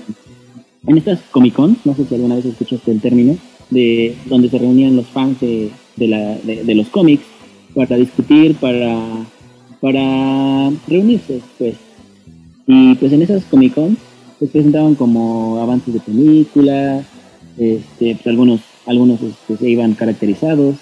en 0.87 0.99
estas 0.99 1.21
Comic 1.33 1.55
Con, 1.55 1.79
no 1.85 1.97
sé 1.97 2.05
si 2.05 2.15
alguna 2.15 2.37
vez 2.37 2.45
escuchaste 2.45 2.93
el 2.93 3.01
término, 3.01 3.37
de 3.71 4.15
donde 4.27 4.49
se 4.49 4.59
reunían 4.59 4.97
los 4.97 5.07
fans 5.07 5.41
de, 5.41 5.71
de, 5.97 6.09
la, 6.09 6.37
de, 6.37 6.75
los 6.75 6.89
cómics 6.89 7.25
para 7.75 7.97
discutir, 7.97 8.57
para, 8.57 9.27
para 9.81 10.71
reunirse, 10.87 11.41
pues. 11.59 11.75
Y 12.67 12.95
pues 12.95 13.13
en 13.13 13.23
esas 13.23 13.45
Comic 13.45 13.75
Con 13.75 13.99
pues 14.39 14.51
presentaban 14.51 14.95
como 14.95 15.59
avances 15.61 15.95
de 15.95 16.01
películas, 16.01 17.05
este, 17.57 18.15
pues 18.15 18.27
algunos, 18.27 18.61
algunos 18.87 19.21
este, 19.23 19.57
se 19.57 19.71
iban 19.71 19.95
caracterizados, 19.95 20.77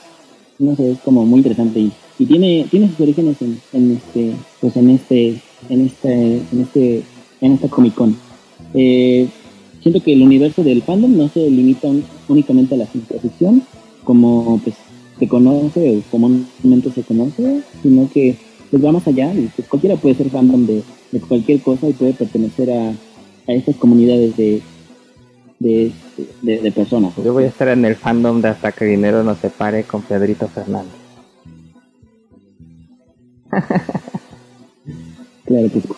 no 0.58 0.76
sé, 0.76 0.92
es 0.92 0.98
como 1.00 1.24
muy 1.26 1.38
interesante 1.38 1.80
y, 1.80 1.92
tiene, 2.24 2.66
tiene 2.70 2.88
sus 2.88 3.00
orígenes 3.00 3.36
en, 3.42 3.60
en, 3.72 3.96
este, 3.96 4.32
pues 4.60 4.76
en 4.76 4.90
este, 4.90 5.40
en 5.68 5.86
este, 5.86 6.36
en 6.52 6.60
este, 6.60 7.02
en 7.40 7.52
esta 7.52 7.68
Comic 7.68 7.94
Con. 7.94 8.16
Eh, 8.74 9.28
siento 9.82 10.02
que 10.02 10.12
el 10.12 10.22
universo 10.22 10.62
del 10.62 10.82
fandom 10.82 11.16
no 11.16 11.28
se 11.28 11.50
limita 11.50 11.88
únicamente 12.28 12.74
a 12.74 12.78
la 12.78 12.86
ciencia 12.86 13.20
ficción, 13.20 13.62
como 14.04 14.60
pues 14.62 14.76
se 15.18 15.28
conoce 15.28 15.98
o 15.98 16.02
comúnmente 16.10 16.90
se 16.92 17.02
conoce, 17.02 17.62
sino 17.82 18.08
que 18.10 18.36
pues 18.70 18.84
va 18.84 18.92
más 18.92 19.06
allá 19.06 19.34
y 19.34 19.50
pues 19.54 19.68
cualquiera 19.68 19.96
puede 19.96 20.14
ser 20.14 20.30
fandom 20.30 20.66
de, 20.66 20.82
de 21.10 21.20
cualquier 21.20 21.60
cosa 21.60 21.88
y 21.88 21.92
puede 21.92 22.14
pertenecer 22.14 22.70
a, 22.70 22.90
a 22.90 23.52
estas 23.52 23.76
comunidades 23.76 24.36
de, 24.36 24.62
de, 25.58 25.92
de, 26.40 26.58
de, 26.60 26.72
personas. 26.72 27.12
Yo 27.22 27.32
voy 27.32 27.44
a 27.44 27.48
estar 27.48 27.68
en 27.68 27.84
el 27.84 27.96
fandom 27.96 28.40
de 28.40 28.48
hasta 28.48 28.72
que 28.72 28.84
dinero 28.84 29.22
nos 29.22 29.38
separe 29.38 29.84
con 29.84 30.02
Pedrito 30.02 30.48
Fernández. 30.48 30.92
claro 35.44 35.70
que 35.70 35.80
sí. 35.80 35.88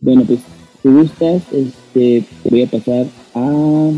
Bueno, 0.00 0.22
pues 0.24 0.38
si 0.88 0.94
gustas, 0.94 1.42
este, 1.52 2.24
voy 2.44 2.62
a 2.62 2.66
pasar 2.66 3.06
a, 3.34 3.90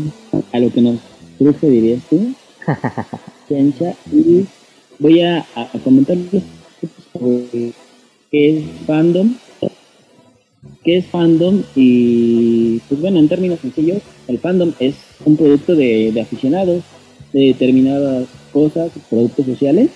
a 0.51 0.59
lo 0.59 0.69
que 0.71 0.81
nos 0.81 0.99
truje, 1.37 1.69
dirías 1.69 2.01
tú, 2.09 2.33
Ciencia, 3.47 3.95
y 4.11 4.45
voy 4.99 5.21
a, 5.21 5.39
a, 5.55 5.61
a 5.61 5.79
comentarles 5.83 6.43
sobre 7.13 7.71
qué 8.29 8.57
es 8.57 8.65
fandom, 8.85 9.35
qué 10.83 10.97
es 10.97 11.05
fandom 11.05 11.63
y, 11.75 12.79
pues 12.89 12.99
bueno, 12.99 13.19
en 13.19 13.29
términos 13.29 13.59
sencillos, 13.61 14.01
el 14.27 14.39
fandom 14.39 14.73
es 14.79 14.95
un 15.23 15.37
producto 15.37 15.75
de, 15.75 16.11
de 16.11 16.21
aficionados 16.21 16.83
de 17.31 17.39
determinadas 17.39 18.27
cosas, 18.51 18.91
productos 19.09 19.45
sociales. 19.45 19.91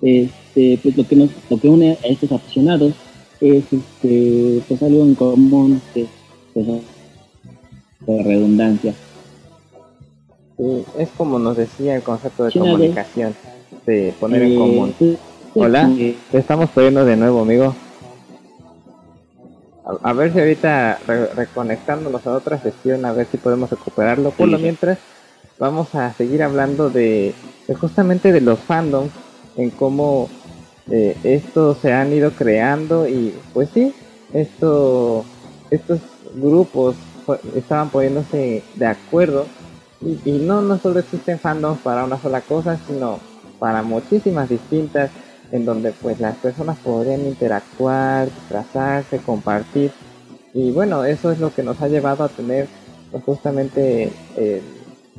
Este, 0.00 0.78
pues 0.82 0.96
lo 0.96 1.06
que 1.06 1.16
nos, 1.16 1.30
lo 1.50 1.60
que 1.60 1.68
une 1.68 1.90
a 1.90 2.06
estos 2.06 2.32
aficionados 2.32 2.94
es 3.40 3.64
este, 3.72 4.62
pues 4.68 4.82
algo 4.82 5.02
en 5.02 5.14
común 5.14 5.80
que 5.94 6.06
pues, 6.52 6.66
de 6.66 8.22
redundancia. 8.22 8.94
Sí, 10.56 10.84
es 10.98 11.08
como 11.16 11.38
nos 11.38 11.56
decía 11.56 11.96
el 11.96 12.02
concepto 12.02 12.44
de 12.44 12.50
China 12.50 12.66
comunicación, 12.66 13.34
de, 13.86 14.14
poner 14.20 14.42
eh, 14.42 14.52
en 14.52 14.58
común. 14.58 14.94
Pues, 14.98 15.18
Hola, 15.54 15.90
eh, 15.98 16.16
te 16.30 16.38
estamos 16.38 16.70
poniendo 16.70 17.04
de 17.04 17.16
nuevo, 17.16 17.40
amigo. 17.40 17.74
A, 19.84 20.10
a 20.10 20.12
ver 20.12 20.32
si 20.32 20.38
ahorita 20.38 20.98
re, 21.06 21.26
reconectándonos 21.28 22.26
a 22.26 22.32
otra 22.32 22.60
sesión, 22.60 23.04
a 23.06 23.12
ver 23.12 23.26
si 23.30 23.38
podemos 23.38 23.70
recuperarlo. 23.70 24.30
Por 24.30 24.48
lo 24.48 24.58
mientras, 24.58 24.98
vamos 25.58 25.94
a 25.94 26.12
seguir 26.12 26.42
hablando 26.42 26.90
de, 26.90 27.34
de 27.66 27.74
justamente 27.74 28.32
de 28.32 28.42
los 28.42 28.58
fandoms, 28.58 29.12
en 29.56 29.70
cómo 29.70 30.28
eh, 30.90 31.16
estos 31.22 31.78
se 31.78 31.92
han 31.92 32.12
ido 32.12 32.32
creando 32.32 33.06
y 33.06 33.32
pues 33.52 33.70
sí, 33.70 33.94
esto, 34.32 35.24
estos 35.70 36.00
grupos 36.34 36.96
estaban 37.54 37.90
poniéndose 37.90 38.64
de 38.74 38.86
acuerdo 38.86 39.46
y, 40.00 40.38
no, 40.38 40.62
no 40.62 40.78
solo 40.78 40.98
existen 40.98 41.38
fandoms 41.38 41.80
para 41.82 42.04
una 42.04 42.20
sola 42.20 42.40
cosa, 42.40 42.80
sino 42.86 43.20
para 43.58 43.82
muchísimas 43.82 44.48
distintas 44.48 45.12
en 45.52 45.64
donde 45.64 45.92
pues 45.92 46.18
las 46.18 46.36
personas 46.38 46.78
podrían 46.78 47.20
interactuar, 47.26 48.26
disfrazarse, 48.34 49.18
compartir 49.18 49.92
y 50.54 50.72
bueno, 50.72 51.04
eso 51.04 51.30
es 51.30 51.38
lo 51.38 51.52
que 51.52 51.62
nos 51.62 51.80
ha 51.80 51.88
llevado 51.88 52.24
a 52.24 52.28
tener 52.28 52.68
pues, 53.12 53.22
justamente 53.22 54.12
eh, 54.36 54.62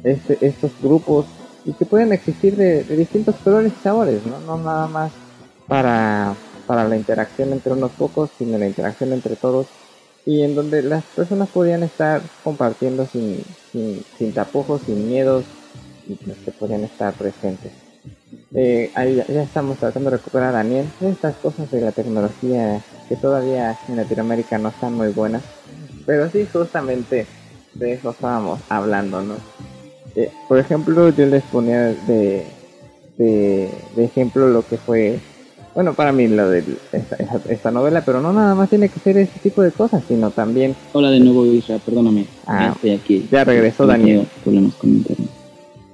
este, 0.03 0.37
estos 0.45 0.71
grupos 0.81 1.27
y 1.63 1.73
que 1.73 1.85
pueden 1.85 2.11
existir 2.11 2.57
de, 2.57 2.83
de 2.83 2.97
distintos 2.97 3.35
colores 3.37 3.71
y 3.77 3.83
sabores, 3.83 4.25
¿no? 4.25 4.39
no 4.39 4.57
nada 4.57 4.87
más 4.87 5.13
para, 5.67 6.35
para 6.67 6.87
la 6.87 6.95
interacción 6.95 7.51
entre 7.53 7.73
unos 7.73 7.91
pocos, 7.91 8.29
sino 8.37 8.57
la 8.57 8.67
interacción 8.67 9.13
entre 9.13 9.35
todos 9.35 9.67
y 10.25 10.43
en 10.43 10.55
donde 10.55 10.83
las 10.83 11.03
personas 11.03 11.49
podían 11.49 11.83
estar 11.83 12.21
compartiendo 12.43 13.07
sin, 13.07 13.43
sin, 13.71 14.03
sin 14.17 14.33
tapujos, 14.33 14.81
sin 14.83 15.07
miedos 15.07 15.45
y 16.07 16.15
pues 16.15 16.37
que 16.39 16.51
podían 16.51 16.83
estar 16.83 17.13
presentes. 17.13 17.71
Eh, 18.53 18.91
ahí 18.95 19.15
ya, 19.15 19.43
estamos 19.43 19.77
tratando 19.77 20.09
de 20.09 20.17
recuperar 20.17 20.49
a 20.49 20.57
Daniel. 20.57 20.85
Estas 21.01 21.35
cosas 21.37 21.71
de 21.71 21.81
la 21.81 21.91
tecnología 21.91 22.81
que 23.07 23.15
todavía 23.15 23.77
en 23.87 23.97
Latinoamérica 23.97 24.57
no 24.57 24.69
están 24.69 24.93
muy 24.93 25.09
buenas. 25.09 25.43
Pero 26.05 26.29
sí, 26.29 26.47
justamente 26.51 27.25
de 27.73 27.93
eso 27.93 28.11
estábamos 28.11 28.59
hablando, 28.69 29.21
¿no? 29.21 29.35
Eh, 30.15 30.31
por 30.47 30.59
ejemplo, 30.59 31.09
yo 31.09 31.25
les 31.25 31.43
ponía 31.43 31.79
de, 31.79 32.45
de, 33.17 33.69
de, 33.95 34.03
ejemplo 34.03 34.47
lo 34.49 34.65
que 34.67 34.77
fue, 34.77 35.19
bueno, 35.73 35.93
para 35.93 36.11
mí 36.11 36.27
lo 36.27 36.49
de 36.49 36.63
esta, 36.91 37.15
esta, 37.49 37.71
novela, 37.71 38.03
pero 38.05 38.21
no 38.21 38.33
nada 38.33 38.55
más 38.55 38.69
tiene 38.69 38.89
que 38.89 38.99
ser 38.99 39.17
ese 39.17 39.39
tipo 39.39 39.61
de 39.61 39.71
cosas, 39.71 40.03
sino 40.07 40.31
también... 40.31 40.75
Hola 40.93 41.11
de 41.11 41.19
nuevo, 41.19 41.45
Isra, 41.45 41.77
perdóname. 41.79 42.25
Ah, 42.45 42.71
estoy 42.75 42.91
aquí. 42.91 43.27
Ya 43.31 43.43
regresó 43.43 43.85
Daniel. 43.85 44.27
Problemas 44.43 44.75
con 44.75 44.89
internet. 44.89 45.29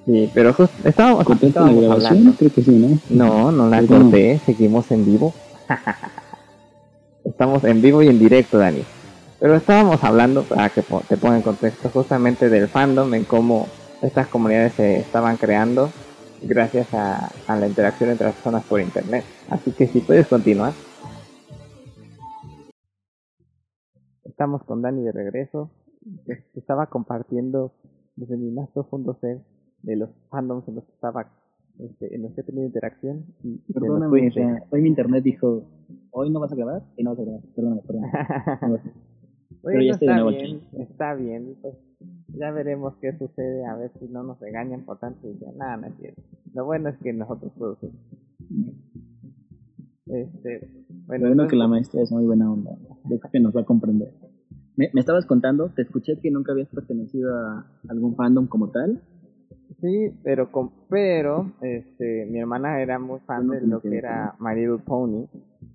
Sí, 0.05 0.31
pero 0.33 0.53
justo 0.53 0.75
estábamos, 0.87 1.25
estábamos 1.41 1.75
la 1.75 1.81
grabación? 1.81 2.11
Hablando. 2.11 2.37
Creo 2.37 2.53
que 2.53 2.63
sí, 2.63 2.71
¿no? 2.71 2.99
No, 3.09 3.51
no 3.51 3.69
la 3.69 3.83
corté, 3.83 4.39
seguimos 4.45 4.89
en 4.91 5.05
vivo. 5.05 5.33
Estamos 7.25 7.63
en 7.65 7.81
vivo 7.81 8.01
y 8.01 8.07
en 8.07 8.17
directo, 8.17 8.57
Dani. 8.57 8.83
Pero 9.39 9.55
estábamos 9.55 10.03
hablando, 10.03 10.43
para 10.43 10.69
que 10.69 10.81
te 10.81 11.17
ponga 11.17 11.35
en 11.35 11.41
contexto, 11.43 11.89
justamente 11.89 12.49
del 12.49 12.67
fandom, 12.67 13.13
en 13.13 13.25
cómo 13.25 13.67
estas 14.01 14.27
comunidades 14.27 14.73
se 14.73 14.99
estaban 14.99 15.37
creando 15.37 15.91
gracias 16.41 16.93
a, 16.93 17.29
a 17.47 17.55
la 17.57 17.67
interacción 17.67 18.09
entre 18.09 18.27
las 18.27 18.35
personas 18.35 18.63
por 18.65 18.81
internet. 18.81 19.23
Así 19.49 19.71
que 19.71 19.87
si 19.87 19.99
puedes 19.99 20.27
continuar. 20.27 20.73
Estamos 24.23 24.63
con 24.63 24.81
Dani 24.81 25.03
de 25.03 25.11
regreso. 25.11 25.71
Estaba 26.55 26.87
compartiendo 26.87 27.73
desde 28.15 28.37
mi 28.37 28.51
más 28.51 28.69
profundo 28.69 29.17
ser 29.19 29.41
de 29.83 29.95
los 29.95 30.09
fandoms 30.29 30.67
en 30.67 30.75
los 30.75 30.83
que 30.85 30.91
estaba 30.91 31.31
este, 31.79 32.15
en 32.15 32.23
los 32.23 32.33
que 32.33 32.41
he 32.41 32.43
tenido 32.43 32.65
interacción 32.65 33.25
y, 33.43 33.61
y 33.67 33.73
perdóname, 33.73 34.31
hoy 34.71 34.81
mi 34.81 34.87
internet 34.89 35.23
dijo 35.23 35.63
hoy 36.09 36.31
no 36.31 36.39
vas 36.39 36.51
a 36.51 36.55
grabar 36.55 36.81
y 36.97 37.03
no 37.03 37.11
vas 37.11 37.19
a 37.19 37.23
grabar 37.23 37.41
perdóname, 37.55 37.81
perdóname. 37.81 38.81
Pero 39.63 39.81
ya 39.81 39.97
nuevo 40.01 40.29
bien, 40.29 40.61
aquí. 40.71 40.81
Está 40.81 41.13
bien, 41.15 41.55
pues 41.61 41.75
ya 42.29 42.51
veremos 42.51 42.95
qué 43.01 43.17
sucede, 43.17 43.65
a 43.65 43.75
ver 43.75 43.91
si 43.99 44.07
no 44.07 44.23
nos 44.23 44.39
regañan 44.39 44.85
por 44.85 44.99
tanto 44.99 45.29
y 45.29 45.37
ya 45.39 45.51
nada, 45.53 45.77
no. 45.77 45.87
Lo 46.53 46.65
bueno 46.65 46.89
es 46.89 46.97
que 46.97 47.13
nosotros 47.13 47.51
producimos. 47.57 47.95
Este, 50.05 50.69
bueno, 51.05 51.27
bueno 51.27 51.47
que 51.47 51.55
la 51.55 51.67
maestra 51.67 52.01
es 52.01 52.11
muy 52.11 52.25
buena 52.25 52.51
onda. 52.51 52.71
Yo 53.09 53.19
creo 53.19 53.31
que 53.31 53.39
nos 53.39 53.55
va 53.55 53.61
a 53.61 53.65
comprender. 53.65 54.13
Me, 54.75 54.89
me 54.93 55.01
estabas 55.01 55.25
contando, 55.25 55.69
te 55.69 55.81
escuché 55.81 56.19
que 56.19 56.31
nunca 56.31 56.51
habías 56.51 56.69
pertenecido 56.69 57.35
a 57.35 57.65
algún 57.89 58.15
fandom 58.15 58.47
como 58.47 58.69
tal. 58.69 59.01
Sí, 59.81 60.11
pero 60.23 60.51
con, 60.51 60.71
pero 60.89 61.51
este 61.61 62.25
mi 62.25 62.39
hermana 62.39 62.81
era 62.81 62.99
muy 62.99 63.19
fan 63.19 63.47
de 63.49 63.61
lo 63.61 63.79
que 63.79 63.97
era 63.97 64.35
My 64.39 64.55
Little 64.55 64.79
Pony 64.79 65.27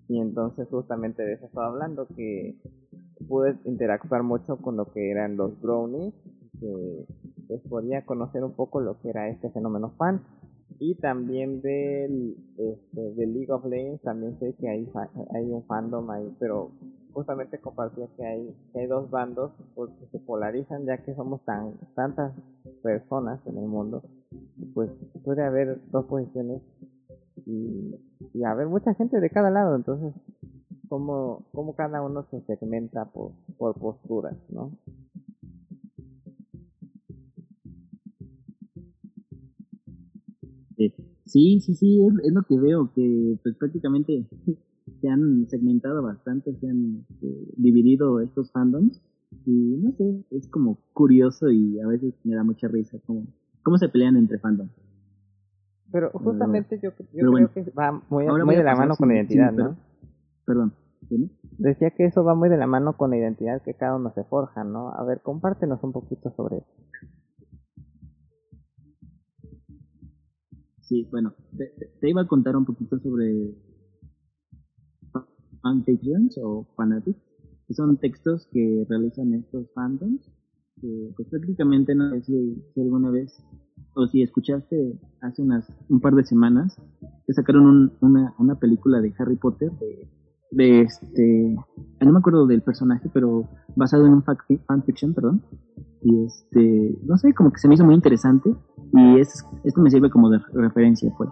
y 0.09 0.19
entonces 0.19 0.69
justamente 0.69 1.23
de 1.23 1.35
eso 1.35 1.47
estaba 1.47 1.69
hablando 1.69 2.07
que 2.17 2.57
pude 3.29 3.57
interactuar 3.65 4.23
mucho 4.23 4.57
con 4.57 4.77
lo 4.77 4.87
que 4.93 5.11
eran 5.11 5.37
los 5.37 5.61
brownies 5.61 6.15
que 6.61 7.07
podía 7.69 8.05
conocer 8.05 8.45
un 8.45 8.53
poco 8.53 8.81
lo 8.81 9.01
que 9.01 9.11
era 9.11 9.29
este 9.29 9.51
fenómeno 9.51 9.91
fan. 9.99 10.23
Y 10.79 10.95
también 10.97 11.61
del 11.61 12.37
este, 12.57 13.15
de 13.15 13.27
League 13.27 13.53
of 13.53 13.65
Legends 13.65 14.03
también 14.03 14.39
sé 14.41 14.55
que 14.55 14.69
hay 14.69 14.89
hay 15.35 15.51
un 15.51 15.65
fandom 15.65 16.11
ahí 16.11 16.35
pero 16.41 16.71
justamente 17.13 17.59
compartía 17.59 18.07
que 18.17 18.25
hay, 18.25 18.57
que 18.73 18.81
hay 18.81 18.87
dos 18.87 19.11
bandos 19.11 19.53
porque 19.75 20.07
se 20.11 20.19
polarizan 20.19 20.85
ya 20.87 20.99
que 20.99 21.15
somos 21.15 21.45
tan 21.45 21.75
tantas 21.95 22.33
personas 22.83 23.41
en 23.47 23.59
el 23.59 23.67
mundo. 23.67 24.03
Pues 24.75 24.91
puede 25.25 25.45
haber 25.45 25.79
dos 25.91 26.07
posiciones 26.07 26.63
y, 27.47 27.95
y 28.35 28.45
haber 28.45 28.69
mucha 28.69 28.95
gente 28.95 29.21
de 29.21 29.31
cada 29.31 29.51
lado 29.51 29.77
entonces 29.77 30.15
como, 30.89 31.47
como 31.53 31.75
cada 31.75 32.03
uno 32.03 32.25
se 32.31 32.41
segmenta 32.43 33.07
por, 33.07 33.33
por 33.59 33.75
posturas 33.79 34.37
no 34.51 34.73
sí 41.33 41.61
sí 41.61 41.75
sí 41.75 42.01
es, 42.05 42.33
lo 42.33 42.43
que 42.43 42.59
veo 42.59 42.91
que 42.95 43.39
pues 43.43 43.57
prácticamente 43.57 44.27
se 45.01 45.09
han 45.09 45.47
segmentado 45.49 46.03
bastante, 46.03 46.55
se 46.57 46.69
han 46.69 47.05
eh, 47.23 47.53
dividido 47.57 48.21
estos 48.21 48.53
fandoms 48.53 49.01
y 49.47 49.77
no 49.79 49.93
sé, 49.93 50.25
es 50.31 50.47
como 50.49 50.79
curioso 50.93 51.51
y 51.51 51.81
a 51.81 51.87
veces 51.87 52.15
me 52.25 52.37
da 52.37 52.45
mucha 52.45 52.69
risa 52.69 52.99
como 53.07 53.27
cómo 53.63 53.79
se 53.79 53.89
pelean 53.89 54.17
entre 54.17 54.39
fandoms. 54.39 54.71
Pero 55.93 56.11
justamente 56.11 56.81
yo, 56.83 56.91
yo 56.91 57.07
creo 57.13 57.31
bueno, 57.31 57.51
que 57.53 57.63
va 57.71 57.93
muy, 58.09 58.27
muy 58.27 58.57
de 58.57 58.65
la 58.65 58.75
mano 58.75 58.97
con 58.97 59.09
la 59.09 59.17
identidad, 59.17 59.53
¿no? 59.53 59.77
Perdón. 60.47 60.73
Decía 61.59 61.91
que 61.91 62.07
eso 62.07 62.25
va 62.25 62.35
muy 62.35 62.49
de 62.49 62.57
la 62.57 62.67
mano 62.67 62.97
con 62.97 63.11
la 63.11 63.19
identidad 63.19 63.63
que 63.63 63.75
cada 63.75 63.97
uno 63.97 64.13
se 64.15 64.25
forja, 64.25 64.65
¿no? 64.65 64.89
A 64.95 65.05
ver, 65.05 65.21
compártenos 65.21 65.83
un 65.83 65.93
poquito 65.93 66.33
sobre 66.35 66.59
eso. 66.59 66.67
Sí, 70.81 71.09
bueno, 71.11 71.35
te, 71.57 72.09
iba 72.09 72.23
a 72.23 72.27
contar 72.27 72.57
un 72.57 72.65
poquito 72.65 72.99
sobre 72.99 73.55
fanfictions 75.63 76.39
o 76.43 76.67
fanatics, 76.77 77.21
que 77.67 77.75
son 77.75 77.97
textos 77.99 78.47
que 78.53 78.85
realizan 78.89 79.33
estos 79.35 79.71
fandoms, 79.75 80.31
que 80.81 81.13
pues 81.17 81.29
prácticamente 81.29 81.95
no 81.95 82.11
sé 82.11 82.23
si, 82.23 82.81
alguna 82.81 83.11
vez 83.11 83.43
o 83.95 84.07
si 84.07 84.23
escuchaste 84.23 84.99
hace 85.21 85.43
unas 85.43 85.67
un 85.89 86.01
par 86.01 86.15
de 86.15 86.25
semanas 86.25 86.81
que 87.27 87.33
sacaron 87.33 87.93
una, 88.01 88.35
una 88.39 88.55
película 88.57 89.01
de 89.01 89.13
Harry 89.19 89.37
Potter 89.37 89.71
de 89.73 90.09
de 90.53 90.83
este, 90.83 91.57
no 92.01 92.13
me 92.13 92.19
acuerdo 92.19 92.47
del 92.47 92.63
personaje, 92.63 93.09
pero 93.13 93.49
basado 93.75 94.07
en 94.07 94.13
un 94.13 94.23
fanfiction, 94.23 95.15
perdón. 95.15 95.43
Y 96.03 96.25
este, 96.25 96.99
no 97.05 97.17
sé, 97.17 97.33
como 97.33 97.51
que 97.53 97.59
se 97.59 97.69
me 97.69 97.75
hizo 97.75 97.85
muy 97.85 97.95
interesante 97.95 98.55
y 98.93 99.19
es, 99.19 99.45
esto 99.65 99.81
me 99.81 99.91
sirve 99.91 100.11
como 100.11 100.31
de 100.31 100.41
referencia, 100.53 101.11
pues. 101.17 101.31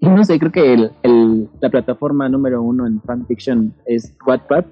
Y 0.00 0.08
no 0.08 0.22
sé, 0.22 0.38
creo 0.38 0.52
que 0.52 0.74
el, 0.74 0.90
el, 1.02 1.48
la 1.60 1.70
plataforma 1.70 2.28
número 2.28 2.62
uno 2.62 2.86
en 2.86 3.00
fanfiction 3.00 3.72
es 3.86 4.14
Wattpad. 4.26 4.66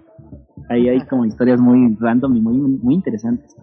Ahí 0.69 0.89
hay 0.89 1.01
como 1.07 1.25
historias 1.25 1.61
muy 1.61 1.97
random 1.99 2.37
y 2.37 2.41
muy, 2.41 2.59
muy 2.59 2.95
interesantes. 2.95 3.57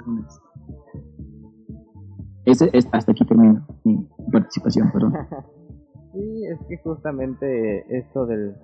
Ese, 2.49 2.69
es, 2.73 2.87
hasta 2.91 3.11
aquí 3.11 3.25
termino 3.25 3.65
mi 3.83 4.07
participación, 4.31 4.91
perdón. 4.91 5.13
Sí, 6.11 6.43
es 6.45 6.59
que 6.67 6.77
justamente 6.77 7.85
esto 7.95 8.25
del, 8.25 8.55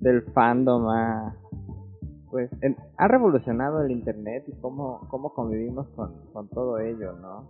del 0.00 0.22
fandom 0.34 0.88
ha, 0.90 1.34
pues, 2.30 2.50
ha 2.98 3.08
revolucionado 3.08 3.82
el 3.82 3.92
internet 3.92 4.44
y 4.46 4.52
cómo, 4.60 5.00
cómo 5.08 5.32
convivimos 5.32 5.88
con, 5.96 6.12
con 6.34 6.48
todo 6.50 6.78
ello, 6.80 7.14
¿no? 7.14 7.48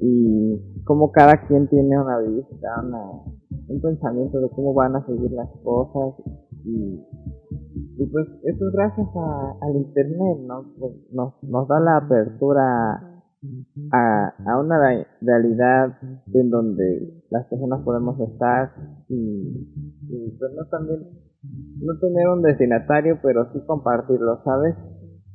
Y 0.00 0.82
cómo 0.84 1.12
cada 1.12 1.46
quien 1.46 1.68
tiene 1.68 1.96
una 1.96 2.18
vista, 2.18 2.82
un 3.68 3.80
pensamiento 3.80 4.40
de 4.40 4.50
cómo 4.50 4.74
van 4.74 4.96
a 4.96 5.06
seguir 5.06 5.30
las 5.30 5.48
cosas 5.62 6.14
y, 6.64 7.00
y 7.98 8.06
pues 8.06 8.26
eso 8.42 8.68
es 8.68 8.72
gracias 8.74 9.08
al 9.60 9.76
internet, 9.76 10.38
¿no? 10.44 10.64
Pues 10.76 10.92
nos, 11.12 11.34
nos 11.44 11.68
da 11.68 11.78
la 11.78 11.98
apertura 11.98 13.15
a, 13.92 14.34
a 14.46 14.60
una 14.60 15.06
realidad 15.20 15.98
en 16.32 16.50
donde 16.50 17.22
las 17.30 17.46
personas 17.46 17.82
podemos 17.84 18.18
estar 18.20 18.72
y, 19.08 20.36
pues 20.38 20.52
no 20.54 20.64
también 20.70 21.00
no 21.80 21.98
tener 22.00 22.28
un 22.28 22.42
destinatario 22.42 23.18
pero 23.22 23.52
sí 23.52 23.60
compartirlo 23.66 24.42
sabes 24.44 24.74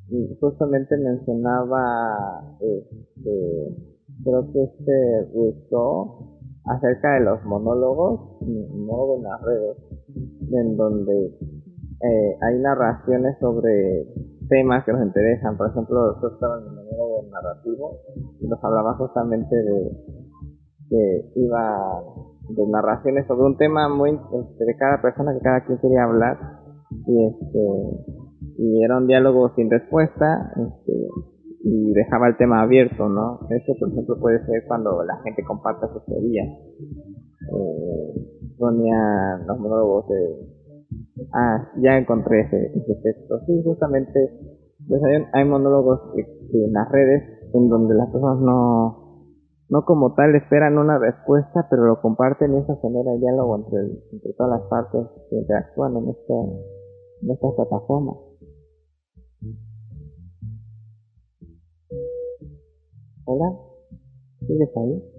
y 0.10 0.38
justamente 0.40 0.98
mencionaba 0.98 2.58
este 2.60 3.92
creo 4.24 4.52
que 4.52 4.64
este 4.64 5.30
gustó 5.34 6.40
acerca 6.66 7.14
de 7.14 7.22
los 7.22 7.44
monólogos 7.46 8.42
en 8.42 9.24
las 9.24 9.42
redes 9.42 9.78
en 10.52 10.78
donde 10.78 11.38
eh, 12.04 12.38
hay 12.42 12.60
narraciones 12.60 13.38
sobre 13.40 14.08
temas 14.52 14.84
que 14.84 14.92
nos 14.92 15.08
interesan. 15.08 15.56
Por 15.56 15.72
ejemplo, 15.72 16.20
yo 16.22 16.28
estaba 16.28 16.60
en 16.60 16.68
el 16.68 16.76
monólogo 16.76 17.24
narrativo 17.32 18.04
y 18.40 18.48
nos 18.48 18.62
hablaba 18.62 18.94
justamente 18.96 19.56
de 19.56 19.96
que 20.90 21.32
iba 21.40 22.04
de 22.50 22.68
narraciones 22.68 23.26
sobre 23.28 23.46
un 23.46 23.56
tema 23.56 23.88
muy 23.88 24.12
de 24.12 24.76
cada 24.78 25.02
persona 25.02 25.32
que 25.34 25.40
cada 25.40 25.64
quien 25.64 25.80
quería 25.80 26.04
hablar 26.04 26.38
y 27.08 27.28
este 27.28 27.64
y 28.58 28.84
era 28.84 28.98
un 28.98 29.08
diálogo 29.08 29.54
sin 29.56 29.72
respuesta 29.72 30.52
este, 30.58 31.08
y 31.64 31.94
dejaba 31.94 32.28
el 32.28 32.36
tema 32.38 32.62
abierto, 32.62 33.08
¿no? 33.08 33.40
Eso, 33.50 33.74
por 33.80 33.90
ejemplo, 33.90 34.20
puede 34.20 34.46
ser 34.46 34.66
cuando 34.68 35.04
la 35.04 35.18
gente 35.24 35.44
comparte 35.44 35.88
sus 35.94 36.06
teorías. 36.06 36.48
Eh, 36.48 38.14
ponía 38.58 39.38
los 39.48 39.60
monólogos 39.60 40.08
de 40.10 40.51
Ah, 41.34 41.72
ya 41.78 41.98
encontré 41.98 42.42
ese, 42.42 42.72
texto. 43.04 43.40
Sí, 43.46 43.62
justamente, 43.64 44.30
pues 44.88 45.02
hay, 45.34 45.46
monólogos 45.46 46.00
en 46.16 46.74
las 46.74 46.90
redes 46.90 47.24
en 47.54 47.70
donde 47.70 47.96
las 47.96 48.10
personas 48.10 48.40
no, 48.40 49.28
no 49.70 49.86
como 49.86 50.14
tal 50.14 50.36
esperan 50.36 50.78
una 50.78 50.98
respuesta, 50.98 51.68
pero 51.70 51.86
lo 51.86 52.02
comparten 52.02 52.54
y 52.54 52.60
eso 52.60 52.80
genera 52.82 53.14
diálogo 53.16 53.58
entre, 53.58 54.34
todas 54.38 54.60
las 54.60 54.70
partes 54.70 55.08
que 55.30 55.36
interactúan 55.36 55.98
en 55.98 56.10
esta, 56.10 56.34
en 57.22 57.32
esta 57.32 57.48
plataforma. 57.56 58.14
Hola, 63.26 63.58
¿sigues 64.48 64.70
ahí? 64.78 65.11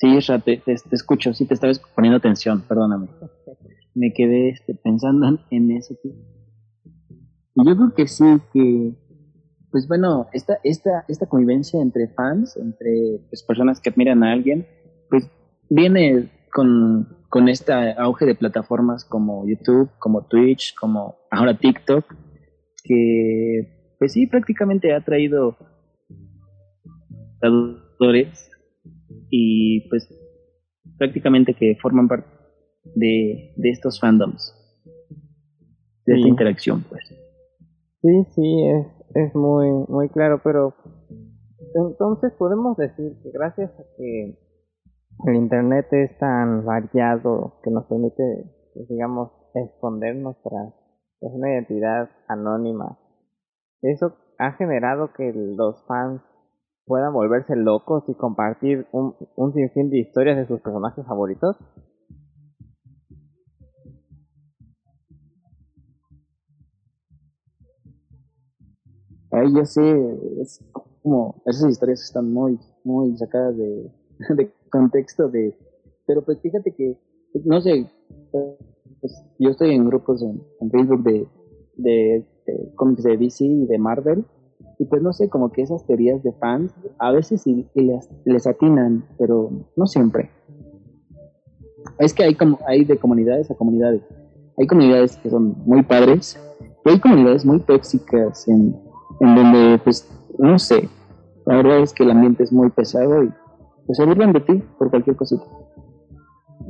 Sí, 0.00 0.18
te, 0.44 0.56
te, 0.56 0.72
escucho, 0.92 1.34
sí 1.34 1.44
te 1.44 1.52
estaba 1.52 1.74
poniendo 1.94 2.16
atención, 2.16 2.62
perdóname. 2.62 3.08
Me 3.94 4.14
quedé 4.14 4.48
este, 4.48 4.74
pensando 4.74 5.38
en 5.50 5.70
eso. 5.72 5.94
Y 6.02 7.68
yo 7.68 7.76
creo 7.76 7.94
que 7.94 8.06
sí, 8.06 8.24
que, 8.50 8.94
pues 9.70 9.86
bueno, 9.88 10.28
esta, 10.32 10.58
esta, 10.64 11.04
esta 11.06 11.26
convivencia 11.26 11.82
entre 11.82 12.08
fans, 12.08 12.56
entre 12.56 13.20
pues, 13.28 13.42
personas 13.42 13.78
que 13.78 13.90
admiran 13.90 14.24
a 14.24 14.32
alguien, 14.32 14.66
pues 15.10 15.30
viene 15.68 16.30
con, 16.50 17.18
con 17.28 17.50
este 17.50 17.70
auge 17.98 18.24
de 18.24 18.34
plataformas 18.34 19.04
como 19.04 19.46
YouTube, 19.46 19.90
como 19.98 20.26
Twitch, 20.26 20.74
como 20.76 21.16
ahora 21.30 21.58
TikTok, 21.58 22.06
que 22.84 23.96
pues 23.98 24.14
sí, 24.14 24.26
prácticamente 24.26 24.94
ha 24.94 25.04
traído 25.04 25.58
y 29.30 29.88
pues 29.88 30.08
prácticamente 30.98 31.54
que 31.54 31.76
forman 31.80 32.08
parte 32.08 32.28
de, 32.94 33.54
de 33.56 33.70
estos 33.70 34.00
fandoms, 34.00 34.54
de 36.06 36.14
esta 36.14 36.28
interacción 36.28 36.84
pues. 36.88 37.04
Sí, 38.02 38.24
sí, 38.34 38.66
es, 38.66 38.86
es 39.14 39.34
muy, 39.34 39.68
muy 39.88 40.08
claro, 40.08 40.40
pero 40.42 40.74
entonces 41.74 42.32
podemos 42.38 42.76
decir 42.76 43.12
que 43.22 43.30
gracias 43.30 43.70
a 43.78 43.82
que 43.96 44.38
el 45.26 45.36
Internet 45.36 45.86
es 45.92 46.16
tan 46.18 46.64
variado 46.64 47.60
que 47.62 47.70
nos 47.70 47.84
permite, 47.86 48.22
pues, 48.74 48.88
digamos, 48.88 49.30
escondernos 49.54 50.36
tras 50.42 50.72
una 51.20 51.52
identidad 51.52 52.08
anónima, 52.28 52.98
eso 53.82 54.16
ha 54.38 54.52
generado 54.52 55.12
que 55.12 55.32
los 55.34 55.84
fans 55.86 56.22
puedan 56.90 57.12
volverse 57.12 57.54
locos 57.54 58.02
y 58.08 58.14
compartir 58.14 58.84
un, 58.90 59.14
un 59.36 59.54
sinfín 59.54 59.90
de 59.90 60.00
historias 60.00 60.36
de 60.36 60.48
sus 60.48 60.60
personajes 60.60 61.06
favoritos? 61.06 61.54
Ay, 69.30 69.54
ya 69.54 69.64
sé, 69.66 70.18
es 70.40 70.64
como 71.00 71.40
esas 71.46 71.70
historias 71.70 72.02
están 72.02 72.32
muy, 72.32 72.58
muy 72.82 73.16
sacadas 73.16 73.56
de, 73.56 73.88
de 74.34 74.52
contexto 74.68 75.28
de, 75.28 75.56
pero 76.08 76.24
pues 76.24 76.40
fíjate 76.40 76.74
que, 76.74 76.98
no 77.44 77.60
sé, 77.60 77.88
pues 78.32 79.22
yo 79.38 79.50
estoy 79.50 79.76
en 79.76 79.86
grupos 79.86 80.22
en, 80.22 80.70
Facebook 80.72 81.04
de, 81.04 81.28
de, 81.76 82.26
de 82.46 82.74
cómics 82.74 83.04
de 83.04 83.16
DC 83.16 83.44
y 83.44 83.66
de 83.66 83.78
Marvel 83.78 84.24
y 84.78 84.84
pues 84.86 85.02
no 85.02 85.12
sé, 85.12 85.28
como 85.28 85.50
que 85.52 85.62
esas 85.62 85.86
teorías 85.86 86.22
de 86.22 86.32
fans 86.32 86.74
a 86.98 87.12
veces 87.12 87.42
sí, 87.42 87.68
les, 87.74 88.08
les 88.24 88.46
atinan, 88.46 89.04
pero 89.18 89.50
no 89.76 89.86
siempre. 89.86 90.30
Es 91.98 92.14
que 92.14 92.24
hay, 92.24 92.34
como, 92.34 92.58
hay 92.66 92.84
de 92.84 92.98
comunidades 92.98 93.50
a 93.50 93.54
comunidades. 93.54 94.02
Hay 94.58 94.66
comunidades 94.66 95.16
que 95.18 95.30
son 95.30 95.54
muy 95.64 95.82
padres 95.82 96.38
y 96.84 96.90
hay 96.90 97.00
comunidades 97.00 97.44
muy 97.44 97.60
tóxicas 97.60 98.48
en, 98.48 98.76
en 99.20 99.34
donde, 99.34 99.78
pues, 99.84 100.10
no 100.38 100.58
sé, 100.58 100.88
la 101.46 101.56
verdad 101.56 101.80
es 101.80 101.92
que 101.92 102.04
el 102.04 102.10
ambiente 102.10 102.42
es 102.42 102.52
muy 102.52 102.70
pesado 102.70 103.24
y 103.24 103.32
pues 103.86 103.96
se 103.96 104.04
burlan 104.04 104.32
de 104.32 104.40
ti 104.40 104.62
por 104.78 104.90
cualquier 104.90 105.16
cosita. 105.16 105.44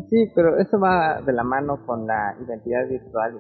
Sí, 0.09 0.33
pero 0.35 0.59
eso 0.59 0.81
va 0.81 1.21
de 1.21 1.33
la 1.33 1.45
mano 1.45 1.85
con 1.87 2.07
la 2.07 2.37
identidad 2.45 2.89
virtual. 2.89 3.39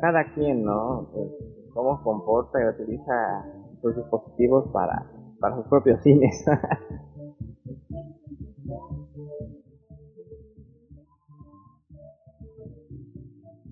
Cada 0.00 0.32
quien, 0.32 0.64
¿no? 0.64 1.10
Pues, 1.12 1.28
cómo 1.72 2.02
comporta 2.02 2.58
y 2.60 2.64
utiliza 2.66 3.44
sus 3.80 3.96
dispositivos 3.96 4.68
para, 4.72 5.06
para 5.40 5.56
sus 5.56 5.66
propios 5.66 6.02
cines. 6.02 6.44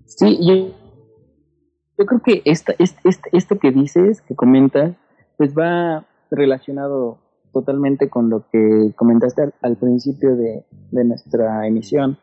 sí, 0.07 0.39
yo, 0.41 0.55
yo 1.99 2.07
creo 2.07 2.21
que 2.21 2.43
esta, 2.45 2.75
este, 2.79 3.31
esto 3.33 3.59
que 3.59 3.71
dices, 3.71 4.23
que 4.23 4.35
comentas, 4.35 4.95
pues 5.37 5.55
va 5.57 6.07
relacionado 6.31 7.19
totalmente 7.53 8.09
con 8.11 8.31
lo 8.31 8.45
que 8.51 8.93
comentaste 8.97 9.51
al, 9.63 9.77
principio 9.77 10.37
de, 10.37 10.65
de, 10.91 11.05
nuestra 11.05 11.67
emisión, 11.67 12.19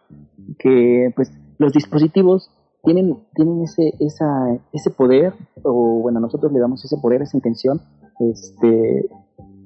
que 0.60 1.12
pues 1.16 1.32
los 1.58 1.74
dispositivos 1.74 2.52
tienen, 2.86 3.18
tienen 3.34 3.62
ese, 3.64 3.94
esa, 4.00 4.58
ese 4.72 4.92
poder, 4.92 5.34
o 5.64 6.02
bueno, 6.02 6.20
nosotros 6.20 6.52
le 6.52 6.60
damos 6.60 6.84
ese 6.86 6.98
poder, 6.98 7.22
esa 7.22 7.38
intención, 7.38 7.82
este, 8.20 9.10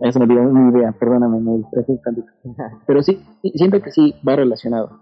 eso 0.01 0.19
me 0.19 0.25
olvidó 0.25 0.41
una 0.41 0.71
idea, 0.71 0.91
perdóname, 0.93 1.39
me 1.39 1.57
distraje 1.57 1.91
un 1.91 2.53
Pero 2.87 3.03
sí, 3.03 3.21
siento 3.53 3.81
que 3.81 3.91
sí 3.91 4.15
va 4.27 4.35
relacionado. 4.35 5.01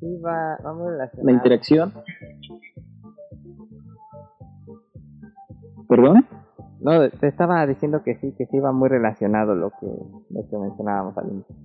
Sí, 0.00 0.16
va, 0.18 0.58
va 0.64 0.74
muy 0.74 0.90
relacionado. 0.90 1.26
La 1.26 1.32
interacción. 1.32 1.92
¿Perdón? 5.88 6.26
No, 6.80 7.08
te 7.10 7.28
estaba 7.28 7.66
diciendo 7.66 8.02
que 8.02 8.16
sí, 8.16 8.32
que 8.36 8.46
sí 8.46 8.58
va 8.58 8.72
muy 8.72 8.88
relacionado 8.88 9.54
lo 9.54 9.70
que, 9.70 9.86
lo 10.30 10.48
que 10.48 10.58
mencionábamos 10.58 11.16
al 11.18 11.28
inicio. 11.28 11.56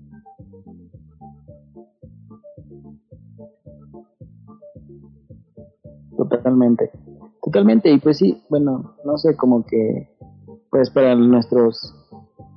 Totalmente. 6.42 6.92
Totalmente, 7.44 7.92
y 7.92 8.00
pues 8.00 8.18
sí, 8.18 8.44
bueno, 8.50 8.96
no 9.04 9.18
sé, 9.18 9.36
como 9.36 9.66
que, 9.66 10.10
pues 10.70 10.90
para 10.90 11.16
nuestros 11.16 11.96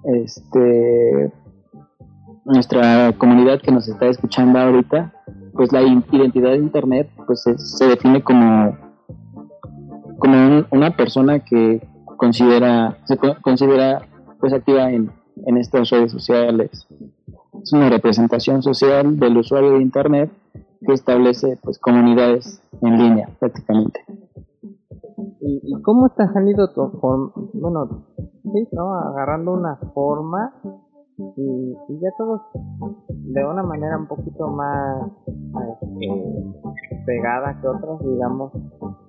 este 0.04 1.32
nuestra 2.44 3.12
comunidad 3.16 3.60
que 3.62 3.72
nos 3.72 3.88
está 3.88 4.06
escuchando 4.06 4.58
ahorita, 4.58 5.14
pues 5.54 5.72
la 5.72 5.80
identidad 5.82 6.50
de 6.50 6.58
Internet 6.58 7.08
pues 7.26 7.42
se, 7.56 7.86
define 7.86 8.22
como, 8.22 8.76
como 10.18 10.66
una 10.70 10.94
persona 10.94 11.38
que 11.38 11.86
considera, 12.18 12.98
se 13.04 13.16
considera 13.16 14.02
pues 14.40 14.52
activa 14.52 14.90
en, 14.90 15.10
en 15.46 15.56
estas 15.56 15.88
redes 15.88 16.12
sociales. 16.12 16.86
Es 17.62 17.72
una 17.72 17.88
representación 17.88 18.62
social 18.62 19.18
del 19.18 19.38
usuario 19.38 19.72
de 19.72 19.82
Internet 19.82 20.30
que 20.80 20.92
establece 20.92 21.58
pues 21.62 21.78
comunidades 21.78 22.62
en 22.82 22.98
línea 22.98 23.28
prácticamente. 23.38 24.00
¿Y, 25.40 25.80
cómo 25.82 26.08
te 26.10 26.22
han 26.22 26.48
ido 26.48 26.70
bueno, 27.52 28.06
sí, 28.42 28.68
¿no? 28.72 28.94
agarrando 28.94 29.52
una 29.52 29.76
forma 29.94 30.54
y, 31.36 31.74
ya 32.00 32.10
todos 32.16 32.40
de 33.08 33.44
una 33.44 33.62
manera 33.62 33.98
un 33.98 34.06
poquito 34.06 34.48
más 34.48 35.10
este, 36.00 37.04
pegada 37.06 37.60
que 37.60 37.68
otros, 37.68 38.00
digamos, 38.00 38.52